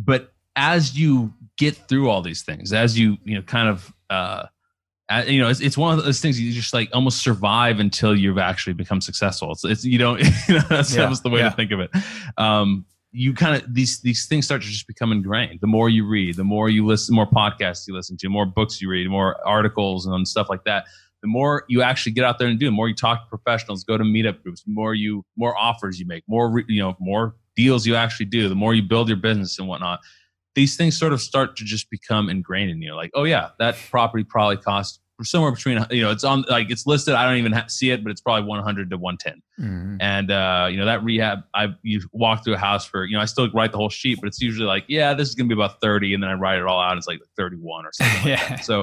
[0.00, 4.46] but as you get through all these things, as you you know kind of uh
[5.20, 8.16] uh, you know, it's, it's one of those things you just like almost survive until
[8.16, 9.52] you've actually become successful.
[9.52, 11.50] It's, it's you don't, you know, that's Yeah, the way yeah.
[11.50, 11.90] to think of it.
[12.36, 12.84] Um,
[13.16, 15.60] you kind of these these things start to just become ingrained.
[15.60, 18.82] The more you read, the more you listen, more podcasts you listen to, more books
[18.82, 20.84] you read, more articles and stuff like that.
[21.22, 23.84] The more you actually get out there and do, the more you talk to professionals,
[23.84, 26.96] go to meetup groups, the more you more offers you make, more re, you know,
[26.98, 30.00] more deals you actually do, the more you build your business and whatnot.
[30.56, 32.94] These things sort of start to just become ingrained in you.
[32.94, 34.56] Like, oh yeah, that property probably
[35.22, 37.14] somewhere between you know it's on like it's listed.
[37.14, 39.98] I don't even ha- see it, but it's probably 100 to 110 Mhm.
[40.00, 43.20] and uh, you know that rehab i you walk through a house for you know
[43.20, 45.54] i still write the whole sheet but it's usually like yeah this is going to
[45.54, 47.92] be about 30 and then i write it all out and it's like 31 or
[47.92, 48.48] something like Yeah.
[48.48, 48.82] that so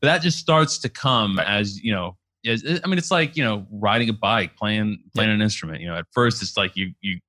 [0.00, 3.44] but that just starts to come as you know is, i mean it's like you
[3.44, 6.94] know riding a bike playing playing an instrument you know at first it's like you
[7.02, 7.20] you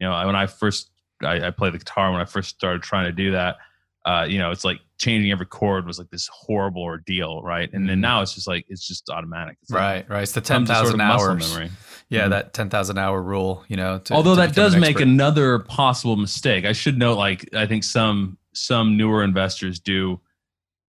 [0.00, 0.90] you know when i first
[1.22, 3.58] i, I play the guitar when i first started trying to do that
[4.04, 7.70] uh, you know, it's like changing every chord was like this horrible ordeal, right?
[7.72, 9.56] And then now it's just like it's just automatic.
[9.62, 10.22] It's like right, right.
[10.22, 11.52] It's the ten comes sort of hours.
[11.54, 11.70] memory.
[12.10, 12.30] Yeah, Mhm.
[12.30, 13.64] that ten thousand hour rule.
[13.68, 16.64] You know, to- Although to that does an make another possible mistake.
[16.66, 20.20] I should note, like I think some some newer investors do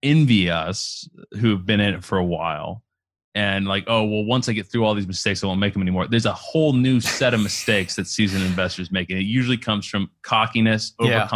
[0.03, 1.07] envy us
[1.39, 2.83] who've been in it for a while,
[3.33, 5.81] and like, oh well, once I get through all these mistakes, I won't make them
[5.81, 6.07] anymore.
[6.07, 9.85] There's a whole new set of mistakes that seasoned investors make, and it usually comes
[9.87, 11.27] from cockiness, Yeah.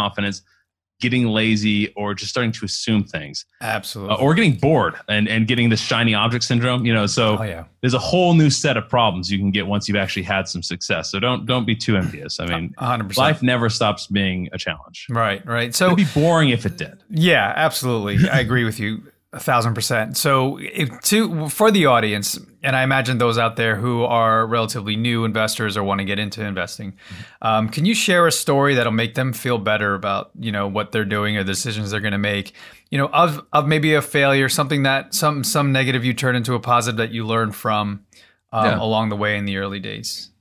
[1.00, 4.16] Getting lazy, or just starting to assume things, absolutely.
[4.16, 6.86] uh, or getting bored and and getting the shiny object syndrome.
[6.86, 9.68] You know, so oh yeah, there's a whole new set of problems you can get
[9.68, 11.12] once you've actually had some success.
[11.12, 12.40] So don't don't be too envious.
[12.40, 13.26] I mean, hundred percent.
[13.26, 15.08] life never stops being a challenge.
[15.10, 15.74] Right, right.
[15.74, 17.04] So It'd be boring if it did.
[17.10, 18.30] Yeah, absolutely.
[18.30, 20.18] I agree with you a thousand percent.
[20.18, 24.96] So, if, to for the audience, and I imagine those out there who are relatively
[24.96, 26.98] new investors or want to get into investing,
[27.42, 30.92] um, can you share a story that'll make them feel better about you know what
[30.92, 32.54] they're doing or the decisions they're going to make?
[32.90, 36.56] You know, of of maybe a failure, something that some some negative you turn into
[36.56, 38.06] a positive that you learn from
[38.52, 38.82] um, Yeah.
[38.82, 40.32] along the way in the early days.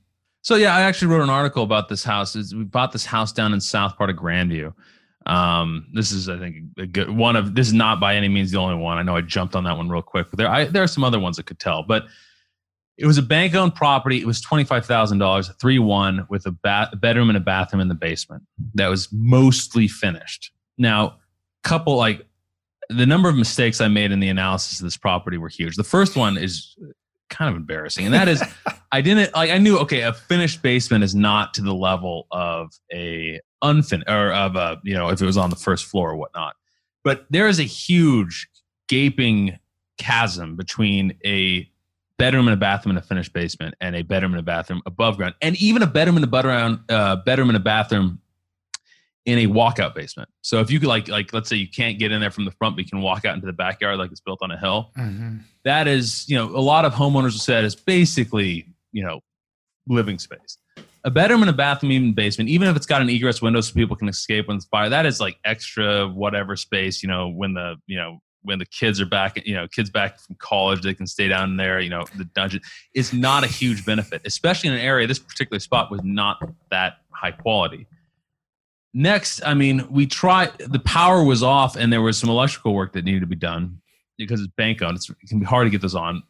[0.41, 2.33] So yeah, I actually wrote an article about this house.
[2.35, 4.73] We bought this house down in South part of Grandview.
[5.25, 7.53] Um, this is, I think, a good one of.
[7.55, 8.97] This is not by any means the only one.
[8.97, 11.03] I know I jumped on that one real quick, but there, I, there are some
[11.03, 11.83] other ones that could tell.
[11.83, 12.05] But
[12.97, 14.19] It was a bank owned property.
[14.19, 17.41] It was twenty five thousand dollars, three one, with a, ba- a bedroom and a
[17.41, 18.43] bathroom in the basement.
[18.73, 20.51] That was mostly finished.
[20.77, 21.17] Now,
[21.63, 22.25] couple like
[22.89, 25.75] the number of mistakes I made in the analysis of this property were huge.
[25.75, 26.75] The first one is
[27.29, 28.41] kind of embarrassing, and that is
[28.91, 32.73] I didn't like I knew okay, a finished basement is not to the level of
[32.91, 36.15] a unfinished or of a you know if it was on the first floor or
[36.15, 36.55] whatnot.
[37.03, 38.49] But there is a huge
[38.87, 39.57] gaping
[39.97, 41.69] chasm between a
[42.17, 45.17] bedroom and a bathroom in a finished basement and a bedroom and a bathroom above
[45.17, 48.19] ground, and even a bedroom and a bedroom, uh, bedroom and a bathroom
[49.25, 50.27] in a walkout basement.
[50.41, 52.51] So if you could like like let's say you can't get in there from the
[52.51, 54.91] front, but you can walk out into the backyard like it's built on a hill.
[55.63, 59.19] That is, you know, a lot of homeowners will say that is basically, you know,
[59.87, 60.57] living space.
[61.03, 63.73] A bedroom and a bathroom, even basement, even if it's got an egress window so
[63.73, 67.53] people can escape when it's fire, that is like extra whatever space, you know, when
[67.53, 70.93] the, you know, when the kids are back, you know, kids back from college, they
[70.93, 72.61] can stay down there, you know, the dungeon.
[72.93, 76.37] It's not a huge benefit, especially in an area, this particular spot was not
[76.71, 77.87] that high quality.
[78.93, 82.93] Next, I mean, we tried, the power was off and there was some electrical work
[82.93, 83.81] that needed to be done
[84.17, 84.97] because it's bank owned.
[84.97, 86.23] It's, it can be hard to get those on.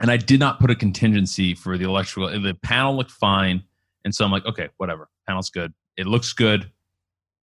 [0.00, 2.28] And I did not put a contingency for the electrical.
[2.28, 3.64] The panel looked fine.
[4.04, 5.08] And so I'm like, okay, whatever.
[5.26, 5.72] Panel's good.
[5.96, 6.70] It looks good.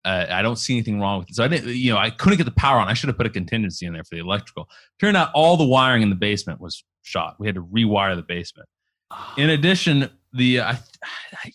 [0.04, 1.34] Uh, I don't see anything wrong with it.
[1.34, 2.88] So I didn't, you know, I couldn't get the power on.
[2.88, 4.68] I should have put a contingency in there for the electrical.
[5.00, 7.36] Turned out all the wiring in the basement was shot.
[7.40, 8.68] We had to rewire the basement.
[9.36, 10.78] In addition, the I,
[11.44, 11.52] I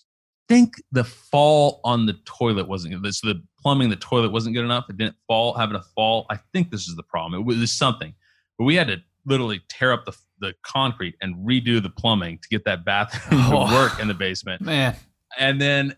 [0.50, 2.94] think the fall on the toilet wasn't.
[3.16, 4.90] So the plumbing, the toilet wasn't good enough.
[4.90, 6.26] It didn't fall, having a fall.
[6.30, 7.42] I think this is the problem.
[7.42, 8.14] It was something,
[8.58, 12.50] but we had to literally tear up the the concrete and redo the plumbing to
[12.50, 13.68] get that bathroom Oh.
[13.68, 14.62] to work in the basement.
[14.62, 14.96] Man.
[15.40, 15.96] And then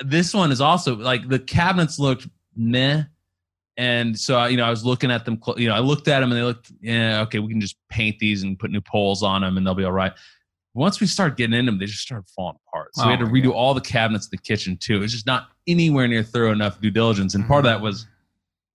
[0.00, 2.26] this one is also like the cabinets looked
[2.56, 3.04] meh.
[3.76, 6.20] And so, I- you know, I was looking at them, you know, I looked at
[6.20, 9.22] them and they looked, yeah, okay, we can just paint these and put new poles
[9.22, 10.12] on them and they'll be all right.
[10.74, 12.88] Once we started getting in them, they just started falling apart.
[12.94, 13.52] So we Oh had to redo God.
[13.54, 14.96] all the cabinets in the kitchen too.
[14.96, 17.34] It was just not anywhere near thorough enough due diligence.
[17.34, 17.80] And part of Mm-hmm.
[17.80, 18.06] that was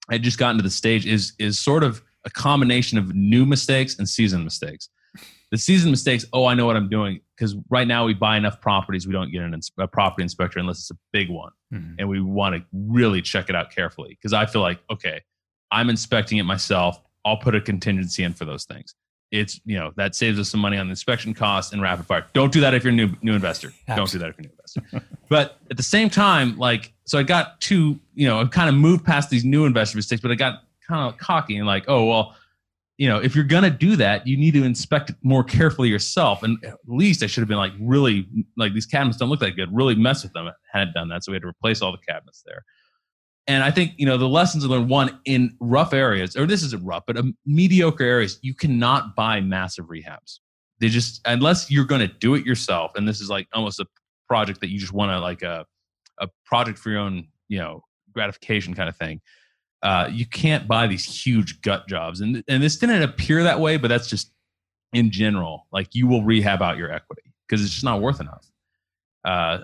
[0.10, 3.46] I had just gotten to the stage is is sort of a combination of new
[3.46, 4.90] mistakes and seasoned mistakes.
[5.52, 8.60] The season mistakes, oh, I know what I'm doing because right now we buy enough
[8.60, 11.96] properties, we don't get an ins- a property inspector unless it's a big one, Mhm.
[12.00, 15.22] and we want to really check it out carefully because I feel like okay,
[15.72, 17.00] I'm inspecting it myself.
[17.24, 18.94] I'll put a contingency in for those things.
[19.32, 22.26] It's you know that saves us some money on the inspection costs and rapid fire.
[22.34, 23.74] Don't do that if you're a new new investor.
[23.96, 25.08] Don't do that if you're a new investor.
[25.30, 28.76] but at the same time, like so, I got two, you know I kind of
[28.76, 32.06] moved past these new investor mistakes, but I got kind of cocky and like oh
[32.06, 32.36] well
[32.98, 36.42] you know, if you're gonna do that, you need to inspect more carefully yourself.
[36.42, 39.56] And at least I should have been like, really, like these cabinets don't look that
[39.56, 39.70] good.
[39.72, 40.48] Really mess with them.
[40.48, 42.64] I hadn't done that, so we had to replace all the cabinets there.
[43.46, 44.90] And I think you know the lessons I learned.
[44.90, 49.42] One in rough areas, or this isn't rough, but um, mediocre areas, you cannot buy
[49.42, 50.40] massive rehabs.
[50.80, 53.86] They just unless you're gonna do it yourself, and this is like almost a
[54.28, 55.66] project that you just want to like a
[56.20, 59.22] a project for your own, you know, gratification kind of thing
[59.84, 62.22] uh, you can't buy these huge gut jobs.
[62.22, 64.32] And and this didn't appear that way, but that's just
[64.94, 65.68] in general.
[65.72, 68.46] Like you will rehab out your equity because it's just not worth enough.
[69.24, 69.60] Uh,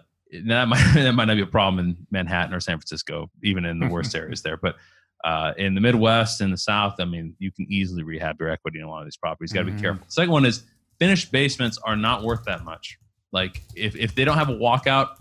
[0.45, 3.79] that might that might not be a problem in Manhattan or San Francisco, even in
[3.79, 4.57] the worst areas there.
[4.57, 4.75] But
[5.23, 8.79] uh, in the Midwest and the South, I mean, you can easily rehab your equity
[8.79, 9.53] in a lot of these properties.
[9.53, 9.75] Got to Mhm.
[9.77, 10.05] be careful.
[10.05, 10.63] The second one is
[10.99, 12.97] finished basements are not worth that much.
[13.31, 15.15] Like if if they don't have a walkout,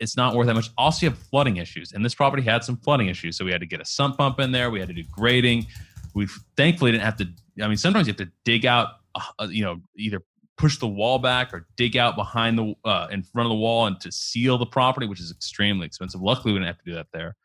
[0.00, 0.70] it's not worth that much.
[0.76, 3.60] Also, you have flooding issues, and this property had some flooding issues, so we had
[3.60, 4.70] to get a sump pump in there.
[4.70, 5.66] We had to do grading.
[6.14, 7.28] We thankfully didn't have to.
[7.62, 10.22] I mean, sometimes you have to dig out, uh, you know, either
[10.56, 13.86] push the wall back or dig out behind the uh, in front of the wall
[13.86, 16.20] and to seal the property, which is extremely expensive.
[16.20, 17.36] Luckily, we didn't have to do that there.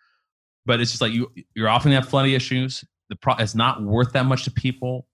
[0.65, 2.83] But it's just like you you're often have flooding issues.
[3.09, 5.07] The pro- it's not worth that much to people.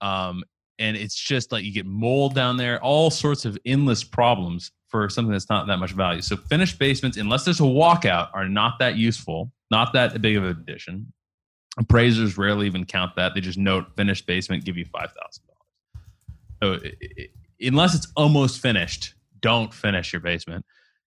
[0.00, 0.44] Um,
[0.78, 5.08] and it's just like you get mold down there, all sorts of endless problems for
[5.08, 6.20] something that's not that much value.
[6.22, 10.44] So finished basements, unless there's a walkout, are not that useful, not that big of
[10.44, 11.12] an addition.
[11.78, 15.42] Appraisers rarely even count that; they just note finished basement, give you five thousand
[16.60, 16.80] dollars.
[16.82, 20.64] So i- i- unless it's almost finished, don't finish your basement,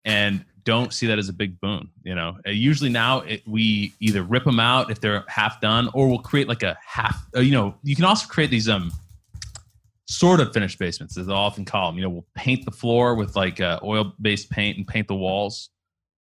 [0.05, 1.89] and don't see that as a big boon.
[2.03, 5.89] You know, Uh, usually now it, we either rip them out if they're half done,
[5.93, 7.23] or we'll create like a half.
[7.35, 8.91] Uh, you know, you can also create these um
[10.07, 11.97] sort of finished basements, as I often call them.
[11.97, 15.15] You know, we'll paint the floor with like uh, oil based paint and paint the
[15.15, 15.69] walls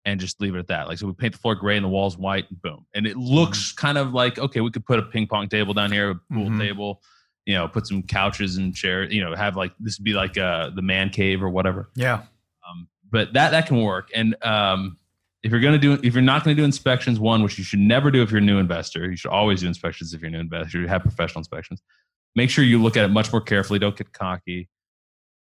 [0.07, 0.89] and just leave it at that.
[0.89, 2.87] Like, so we paint the floor gray and the walls white and boom.
[2.95, 5.93] And it looks kind of like, okay, we could put a ping pong table down
[5.93, 6.59] here, a pool Mhm.
[6.59, 7.03] table,
[7.47, 10.37] you know, put some couches and chairs, you know, have like, this would be like
[10.39, 11.91] uh, the man cave or whatever.
[11.95, 12.23] Yeah.
[12.69, 14.11] Um, but that, that can work.
[14.15, 14.97] And um,
[15.43, 17.81] if you're to do, if you're not going to do inspections, one, which you should
[17.81, 20.33] never do if you're a new investor, you should always do inspections if you're a
[20.33, 21.83] new investor, you have professional inspections
[22.35, 23.79] make sure you look at it much more carefully.
[23.79, 24.69] Don't get cocky.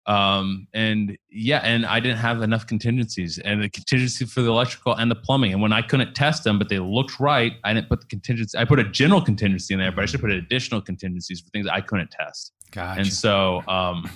[0.05, 4.95] Um, and yeah, and I didn't have enough contingencies and the contingency for the electrical
[4.95, 5.53] and the plumbing.
[5.53, 8.57] And when I couldn't test them, but they looked right, I didn't put the contingency.
[8.57, 11.67] I put a general contingency in there, but I should put additional contingencies for things
[11.67, 12.53] I couldn't test.
[12.71, 13.01] Gotcha.
[13.01, 14.09] And so, um,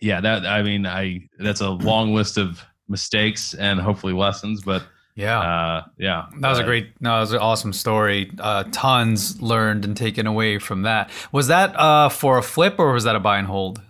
[0.00, 4.82] yeah, that I mean, I that's a long list of mistakes and hopefully lessons, but
[5.14, 5.40] yeah.
[5.40, 8.30] uh, yeah, That was a Uh, great, no, that was an awesome story.
[8.38, 11.10] Uh, tons learned and taken away from that.
[11.32, 13.80] Was that uh, for a flip or was that a buy and hold?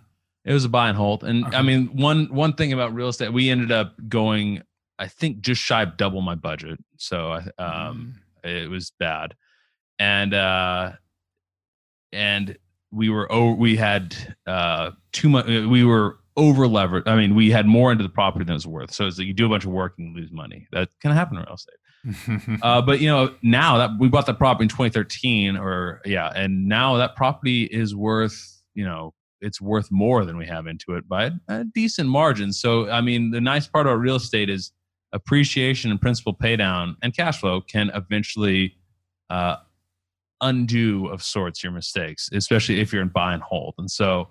[0.45, 1.57] It was a buy and hold, and Okay.
[1.57, 4.61] I mean one one thing about real estate, we ended up going,
[4.99, 6.79] I think, just shy of double my budget.
[6.99, 9.35] So um, it was bad,
[9.99, 10.93] and uh,
[12.13, 12.59] and
[12.93, 14.15] we were oh we had
[14.47, 15.47] uh too much.
[15.47, 17.07] We were over levered.
[17.07, 18.93] I mean, we had more into the property than it was worth.
[18.93, 20.67] So it's like you do a bunch of work and you lose money.
[20.73, 21.77] That can happen in real estate.
[22.63, 26.69] Uh, but you know, now that we bought that property in 2013, or yeah, and
[26.69, 31.09] now that property is worth, you know, it's worth more than we have into it
[31.09, 32.53] by a, a decent margin.
[32.53, 34.73] So, I mean, the nice part about real estate is
[35.13, 38.77] appreciation and principal pay down and cash flow can eventually
[39.31, 39.57] uh,
[40.41, 43.75] undo of sorts your mistakes, especially if you're in buy and hold.
[43.79, 44.29] And so,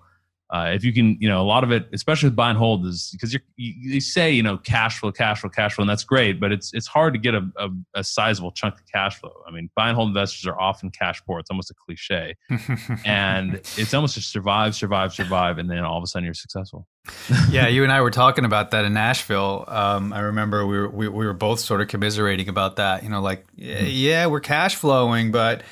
[0.54, 2.86] uh, if you can, you know, a lot of it, especially with buy and hold,
[2.86, 5.90] is because you're, you, you say, you know, cash flow, cash flow, cash flow, and
[5.90, 9.18] that's great, but it's it's hard to get a, a, a sizable chunk of cash
[9.18, 9.32] flow.
[9.48, 11.40] I mean, buy and hold investors are often cash poor.
[11.40, 12.36] It's almost a cliche,
[13.04, 16.86] and it's almost just survive, survive, survive, and then all of a sudden you're successful.
[17.50, 19.64] yeah, you and I were talking about that in Nashville.
[19.66, 23.02] Um, I remember we were we, we were both sort of commiserating about that.
[23.02, 25.64] You know, like yeah, yeah we're cash flowing, but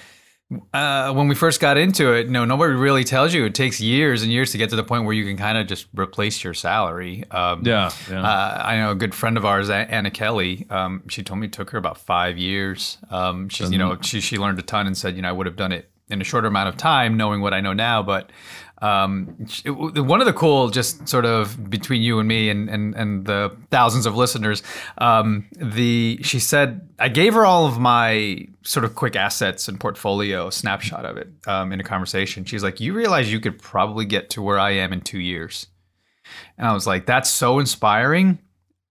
[0.72, 4.22] uh, when we first got into it, no, nobody really tells you it takes years
[4.22, 6.54] and years to get to the point where you can kind of just replace your
[6.54, 7.24] salary.
[7.30, 8.22] Um, Yeah, yeah.
[8.22, 10.66] Uh, I know a good friend of ours, Anna Kelly.
[10.70, 12.98] Um, she told me it took her about five years.
[13.10, 15.46] Um, she's, you know, she she learned a ton and said, you know, I would
[15.46, 18.02] have done it in a shorter amount of time, knowing what I know now.
[18.02, 18.30] But
[18.82, 19.26] um,
[19.66, 23.56] one of the cool, just sort of between you and me and and, and the
[23.70, 24.62] thousands of listeners,
[24.98, 29.78] um, the she said I gave her all of my sort of quick assets and
[29.78, 32.44] portfolio snapshot of it um, in a conversation.
[32.44, 35.68] She's like, you realize you could probably get to where I am in two years.
[36.58, 38.38] And I was like, that's so inspiring,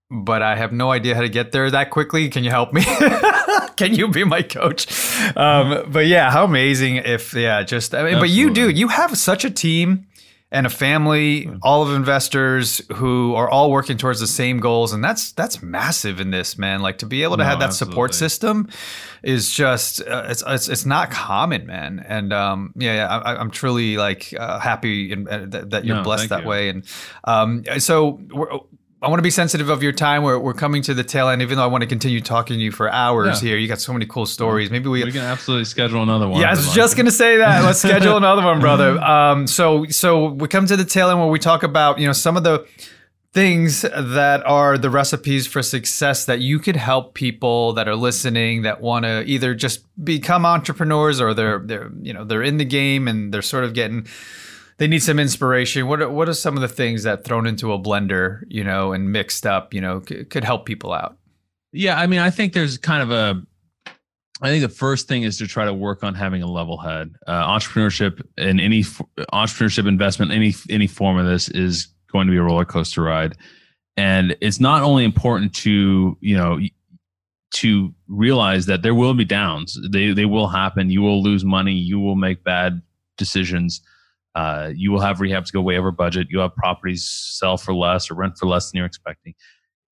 [0.10, 2.30] but I have no idea how to get there that quickly.
[2.30, 2.84] Can you help me?
[3.82, 4.88] Can you be my coach?
[5.36, 9.18] Um, but yeah, how amazing if, yeah, just, I mean, but you do, you have
[9.18, 10.06] such a team
[10.52, 14.92] and a family, all of investors who are all working towards the same goals.
[14.94, 16.82] And that's, that's massive in this, man.
[16.82, 18.68] Like to be able to No, have that support system
[19.24, 22.06] is just, uh, it's, it's, it's not common, man.
[22.06, 25.96] And um, yeah, yeah I, I'm truly like uh, happy in, uh, that, that you're
[25.96, 26.50] No, blessed that you.
[26.50, 26.70] way.
[26.70, 26.86] And
[27.24, 28.60] um, so we're,
[29.02, 30.22] I want to be sensitive of your time.
[30.22, 32.64] We're, we're coming to the tail end, even though I want to continue talking to
[32.64, 33.49] you for hours Yeah.
[33.49, 33.58] here.
[33.58, 34.70] You got so many cool stories.
[34.70, 35.04] Maybe we.
[35.04, 36.39] we can absolutely schedule another one.
[36.39, 37.64] yeah, I was just gonna say that.
[37.64, 38.99] Let's schedule another one, brother.
[39.02, 42.14] Um, so so we come to the tail end where we talk about you know
[42.14, 42.66] some of the
[43.34, 48.64] things that are the recipes for success that you could help people that are listening
[48.64, 52.66] that want to either just become entrepreneurs or they're they're you know they're in the
[52.66, 54.06] game and they're sort of getting
[54.82, 55.86] they need some inspiration.
[55.86, 58.94] What are, what are some of the things that thrown into a blender, you know,
[58.94, 61.20] and mixed up, you know, c- could help people out?
[61.72, 63.44] Yeah, I mean, I think there's kind of a.
[64.42, 67.14] I think the first thing is to try to work on having a level head.
[67.28, 72.38] Uh, entrepreneurship and any entrepreneurship investment, any any form of this is going to be
[72.38, 73.38] a roller coaster ride,
[73.98, 76.60] and it's not only important to you know
[77.52, 79.80] to realize that there will be downs.
[79.92, 80.90] They they will happen.
[80.90, 81.74] You will lose money.
[81.74, 82.82] You will make bad
[83.16, 83.80] decisions.
[84.36, 86.28] Uh, you will have rehabs go way over budget.
[86.30, 89.34] You have properties sell for less or rent for less than you're expecting.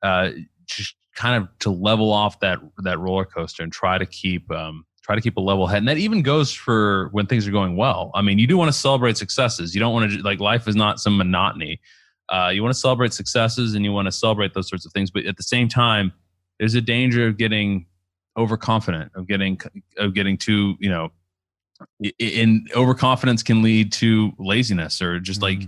[0.02, 0.32] Uh,
[0.66, 4.86] just kind of to level off that that roller coaster and try to keep um,
[5.04, 5.80] try to keep a level head.
[5.80, 8.12] And that even goes for when things are going well.
[8.14, 9.74] I mean, you do want to celebrate successes.
[9.74, 11.82] You don't want to like life is not some monotony.
[12.30, 15.10] Uh, you want to celebrate successes and you want to celebrate those sorts of things.
[15.10, 16.14] But at the same time,
[16.60, 17.88] there's a danger of getting
[18.38, 19.60] overconfident, of getting
[19.98, 21.10] of getting too you know.
[22.19, 25.61] In overconfidence can lead to laziness or just like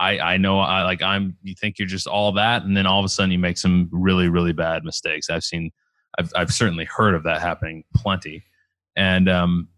[0.00, 2.98] I, I know I like I'm you think you're just all that and then all
[3.00, 5.30] of a sudden you make some really really bad mistakes.
[5.30, 5.70] I've seen
[6.18, 8.42] I've I've certainly heard of that happening plenty.
[8.96, 9.68] And um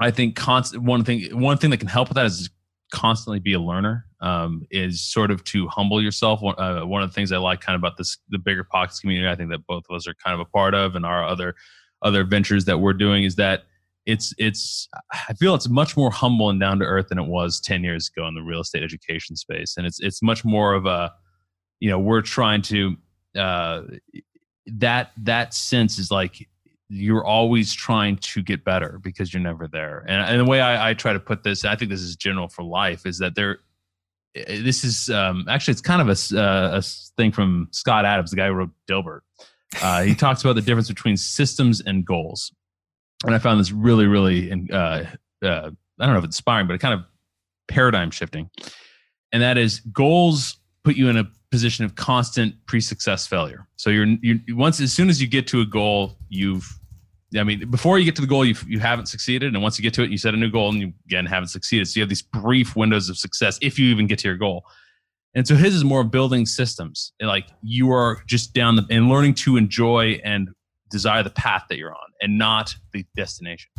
[0.00, 2.50] I think constant one thing one thing that can help with that is
[2.92, 4.06] constantly be a learner.
[4.20, 6.42] Um, is sort of to humble yourself.
[6.42, 9.00] One, uh, one of the things I like kind of about this the bigger pockets
[9.00, 9.28] community.
[9.28, 11.56] I think that both of us are kind of a part of, and our other
[12.02, 13.64] other ventures that we're doing is that
[14.06, 14.88] it's it's
[15.28, 18.10] I feel it's much more humble and down to earth than it was 10 years
[18.14, 19.76] ago in the real estate education space.
[19.76, 21.12] And it's it's much more of a
[21.80, 22.96] you know we're trying to
[23.36, 23.82] uh
[24.66, 26.48] that that sense is like
[26.88, 30.04] you're always trying to get better because you're never there.
[30.06, 32.48] And, and the way I, I try to put this i think this is general
[32.48, 33.60] for life is that there
[34.36, 36.82] uh, this is um, actually it's kind of a, uh, a
[37.16, 39.20] thing from Scott Adams, the guy who wrote Dilbert.
[39.82, 42.52] Uh, he talks about the difference between systems and goals,
[43.24, 45.04] and I found this really, really, uh, uh,
[45.42, 45.50] I
[46.06, 47.04] don't know if it's inspiring, but it kind of
[47.68, 48.50] paradigm shifting.
[49.32, 53.66] And that is goals put you in a position of constant pre-success failure.
[53.76, 56.78] So you're you once as soon as you get to a goal, you've
[57.38, 59.82] I mean, before you get to the goal, you you haven't succeeded, and once you
[59.82, 61.88] get to it, you set a new goal, and you again haven't succeeded.
[61.88, 64.64] So you have these brief windows of success if you even get to your goal.
[65.34, 69.34] And so his is more building systems, like you are just down the and learning
[69.34, 70.50] to enjoy and
[70.92, 73.70] desire the path that you're on, and not the destination.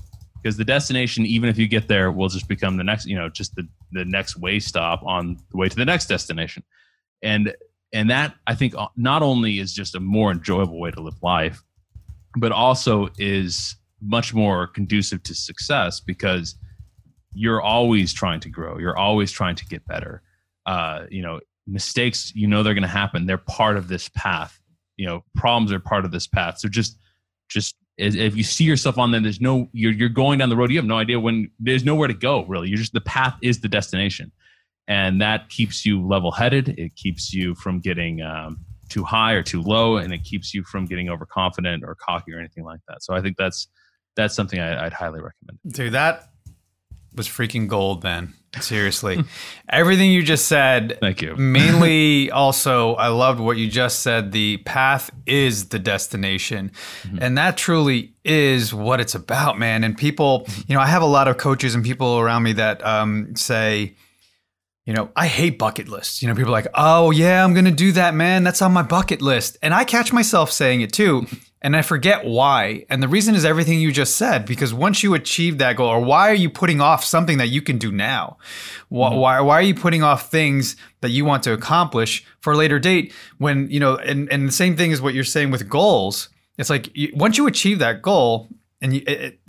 [0.42, 3.30] Because the destination, even if you get there, will just become the next, you know,
[3.30, 6.64] just the the next way stop on the way to the next destination.
[7.22, 7.56] And
[7.94, 11.22] and that I think uh, not only is just a more enjoyable way to live
[11.22, 11.64] life,
[12.36, 16.56] but also is much more conducive to success because
[17.34, 18.78] you're always trying to grow.
[18.78, 20.22] You're always trying to get better.
[20.66, 23.26] Uh, you know mistakes you know they're going to happen.
[23.26, 24.60] They're part of this path.
[24.98, 26.60] You know problems are part of this path.
[26.60, 26.98] So just
[27.50, 30.72] just if you see yourself on there there's no you're, you're going down the road
[30.72, 32.70] you have no idea when there's nowhere to go really.
[32.70, 34.32] You're just the path is the destination.
[34.88, 39.44] And that keeps you level headed it keeps you from getting um, too high or
[39.44, 43.04] too low and it keeps you from getting overconfident or cocky or anything like that.
[43.04, 43.68] So i think that's
[44.16, 45.60] that's something I, i'd highly recommend.
[45.68, 46.30] Dude, that
[47.16, 48.34] was freaking gold, man.
[48.62, 49.24] Seriously.
[49.70, 50.98] Everything you just said.
[51.02, 51.36] Thank you.
[51.36, 54.32] Mainly, also, I loved what you just said.
[54.32, 56.72] The path is the destination.
[57.04, 57.18] Mm-hmm.
[57.22, 59.84] And that truly is what it's about, man.
[59.84, 62.86] And people, you know, I have a lot of coaches and people around me that
[62.86, 63.96] um, say,
[64.86, 66.22] you know, I hate bucket lists.
[66.22, 68.44] You know, people are like, oh, yeah, I'm going to do that, man.
[68.44, 69.58] That's on my bucket list.
[69.62, 71.26] And I catch myself saying it too.
[71.64, 72.86] And I forget why.
[72.90, 76.02] And the reason is everything you just said, because once you achieve that goal, or
[76.02, 78.38] why are you putting off something that you can do now?
[78.90, 82.58] Why, why, why are you putting off things that you want to accomplish for a
[82.58, 85.70] later date when, you know, and, and the same thing is what you're saying with
[85.70, 86.28] goals.
[86.58, 88.50] It's like you, once you achieve that goal,
[88.82, 89.40] and you, it, it-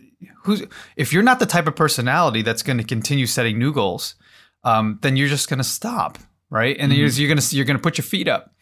[0.45, 0.63] who's
[0.97, 4.15] if you're not the type of personality that's going to continue setting new goals,
[4.63, 6.17] um, then you're just going to stop,
[6.49, 6.77] right?
[6.79, 8.55] And you're, you're going to you're going to put your feet up,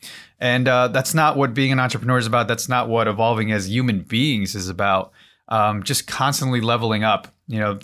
[0.43, 2.49] and uh, that's not what being an entrepreneur is about.
[2.49, 5.13] That's not what evolving as human beings is about.
[5.49, 7.29] Um, just constantly leveling up.
[7.49, 7.79] You know,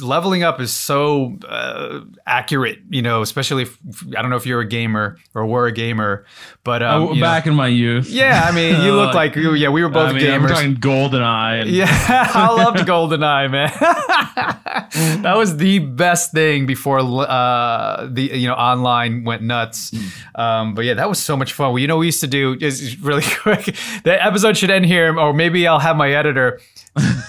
[0.00, 2.78] leveling up is so uh, accurate.
[2.90, 3.78] You know, especially if
[4.16, 6.24] I don't know if you're a gamer or were a gamer,
[6.62, 9.34] but um, oh, you know- back in my youth yeah, I mean, you look like.
[9.34, 10.42] Yeah, we were both I mean, gamers.
[10.42, 13.72] we're talking GoldenEye and Yeah, I loved GoldenEye, man.
[15.22, 19.92] that was the best thing before uh, the you know online went nuts.
[20.34, 21.70] Um, but yeah, that was so much fun.
[21.72, 23.74] Well, you know, we used to do is really quick.
[24.04, 26.60] The episode should end here, or maybe I'll have my editor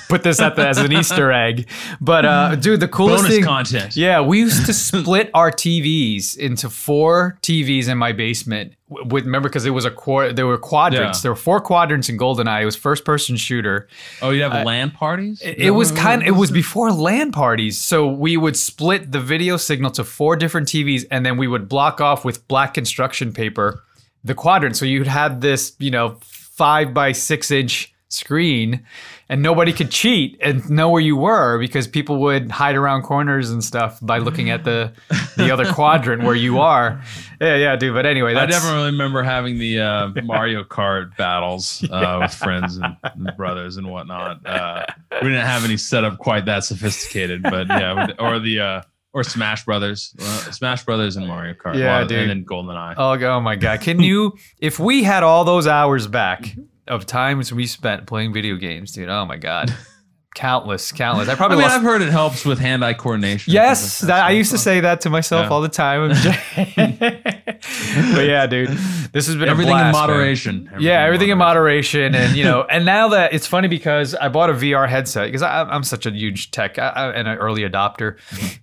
[0.09, 1.52] put this at the, as an Easter egg.
[2.01, 6.37] But uh, dude, the coolest bonus thing, content yeah, we used to split our TVs
[6.37, 8.73] into four TVs in my basement.
[8.89, 11.19] With remember because it was a quar- there were quadrants.
[11.19, 11.21] Yeah.
[11.23, 12.61] There were four quadrants in GoldenEye.
[12.61, 13.87] It was first person shooter.
[14.21, 17.79] oh you have LAN parties It, it was kind it was before LAN parties.
[17.79, 21.67] So we would split the video signal to four different TVs and then we would
[21.67, 23.83] block off with black construction paper
[24.23, 24.77] the quadrant.
[24.77, 28.85] So you'd have this, you know, five by six inch screen
[29.29, 33.49] and nobody could cheat and know where you were because people would hide around corners
[33.49, 34.91] and stuff by looking at the
[35.37, 37.01] the other quadrant where you are.
[37.41, 37.93] Yeah, yeah, dude.
[37.93, 42.95] But anyway, I definitely remember having the uh, Mario Kart battles uh, with friends and,
[43.03, 44.45] and brothers and whatnot.
[44.45, 44.85] Uh,
[45.21, 48.81] we didn't have any setup quite that sophisticated, but yeah, or the uh,
[49.13, 52.19] or Smash Brothers, uh, Smash Brothers and Mario Kart, Yeah, Well, dude.
[52.19, 52.95] and then GoldenEye.
[52.97, 53.81] Oh, oh my god!
[53.81, 56.55] Can you, if we had all those hours back
[56.87, 59.09] of times we spent playing video games, dude?
[59.09, 59.73] Oh my god,
[60.35, 61.29] countless, countless.
[61.29, 61.75] I I probably mean, lost.
[61.77, 63.53] I've heard it helps with hand-eye coordination.
[63.53, 65.49] yes, that, I used to say that to myself Yeah.
[65.49, 66.09] all the time.
[68.13, 68.69] but yeah, dude,
[69.11, 70.69] this has been everything blast, in moderation.
[70.79, 74.49] yeah, everything in moderation, and you know, and now that it's funny because I bought
[74.49, 78.17] a VR headset because I'm such a huge tech I, I, and an early adopter.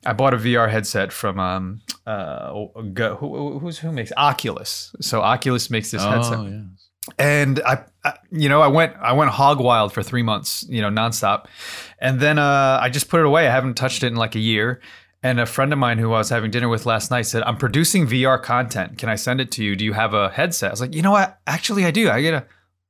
[0.04, 4.94] I bought a VR headset from um uh who, who's who makes Oculus.
[5.00, 6.60] So Oculus makes this headset Oh, yeah.
[7.18, 10.82] And I, I you know i went i went hog wild for three months you
[10.82, 11.46] know nonstop.
[11.98, 13.46] And then uh, i just put it away.
[13.46, 14.80] I haven't touched it in like a year.
[15.22, 17.56] And a friend of mine who i was having dinner with last night said i'm
[17.56, 18.98] producing vr content.
[18.98, 19.76] Can i send it to you?
[19.76, 20.70] Do you have a headset?
[20.70, 21.38] I was like you know what?
[21.46, 22.10] Actually i do.
[22.10, 22.46] I gotta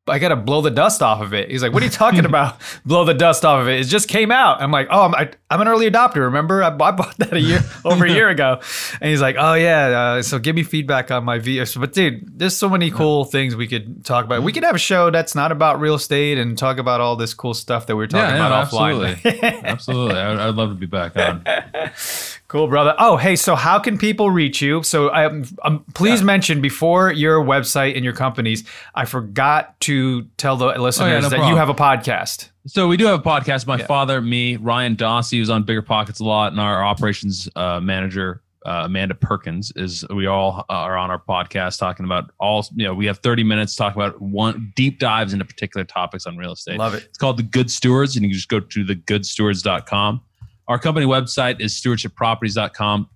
[0.09, 1.51] I gotta blow the dust off of it.
[1.51, 2.57] He's like, "What are you talking about?
[2.85, 3.81] blow the dust off of it?
[3.81, 6.17] It just came out." I'm like, "Oh, I'm, I, I'm an early adopter.
[6.17, 8.61] Remember, I, I bought that a year over a year ago."
[9.01, 9.87] And he's like, "Oh yeah,
[10.19, 13.25] uh, so give me feedback on my VR." So, but dude, there's so many cool
[13.25, 14.43] things we could talk about.
[14.43, 17.33] We could have a show that's not about real estate and talk about all this
[17.35, 19.25] cool stuff that we are talking Yeah, yeah, about offline.
[19.25, 20.17] absolutely, absolutely.
[20.19, 21.45] I, I'd love to be back on.
[22.51, 22.97] Cool, brother.
[22.99, 24.83] Oh, hey, so how can people reach you?
[24.83, 28.65] So, um, um, please mention before your website and your companies.
[28.93, 32.51] I forgot to tell the listeners no that you have a podcast.
[32.67, 33.69] So we do have a podcast.
[33.69, 33.87] My Yeah.
[33.87, 38.43] father, me, Ryan Dossey, who's on Bigger Pockets a lot, and our operations uh, manager
[38.67, 40.05] uh, Amanda Perkins is.
[40.13, 42.67] We all are on our podcast talking about all.
[42.75, 46.27] You know, we have thirty minutes to talk about one deep dives into particular topics
[46.27, 46.79] on real estate.
[46.79, 47.05] Love it.
[47.05, 50.21] It's called The Good Stewards, and you can just go to thegoodstewards.com.
[50.71, 53.11] Our company website is stewardshipproperties.com.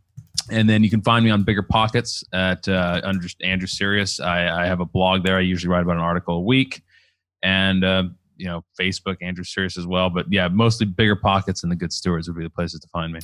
[0.51, 4.23] And then you can find me on Bigger Pockets at uh, under Andrew Syrios.
[4.23, 5.39] I, I have a blog there.
[5.39, 6.83] I usually write about an article a week.
[7.45, 8.05] And, uh,
[8.37, 10.11] you know, Facebook, Andrew Syrios as well.
[10.11, 13.13] But yeah, mostly Bigger Pockets and The Good Stewards would be the places to find
[13.13, 13.21] me.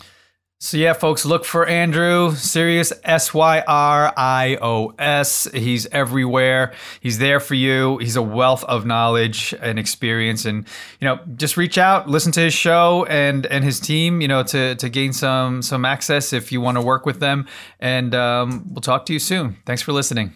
[0.63, 5.49] So yeah, folks, look for Andrew Syrios S Y R I O S.
[5.55, 6.75] He's everywhere.
[7.01, 7.97] He's there for you.
[7.97, 10.67] He's a wealth of knowledge and experience, and
[11.01, 14.21] you know, just reach out, listen to his show and and his team.
[14.21, 17.49] You know, to to gain some some access if you want to work with them.
[17.79, 19.57] And um, we'll talk to you soon.
[19.65, 20.35] Thanks for listening.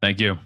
[0.00, 0.38] Thank you.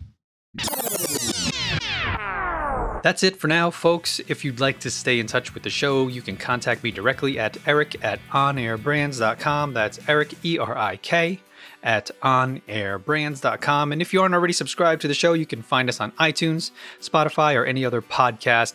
[3.03, 4.21] That's it for now, folks.
[4.29, 7.39] If you'd like to stay in touch with the show, you can contact me directly
[7.39, 9.73] at erik at onairbrands.com.
[9.73, 11.41] That's Erik, E R I K,
[11.83, 13.93] at onairbrands.com.
[13.93, 16.73] And if you aren't already subscribed to the show, you can find us on iTunes,
[17.01, 18.75] Spotify, or any other podcast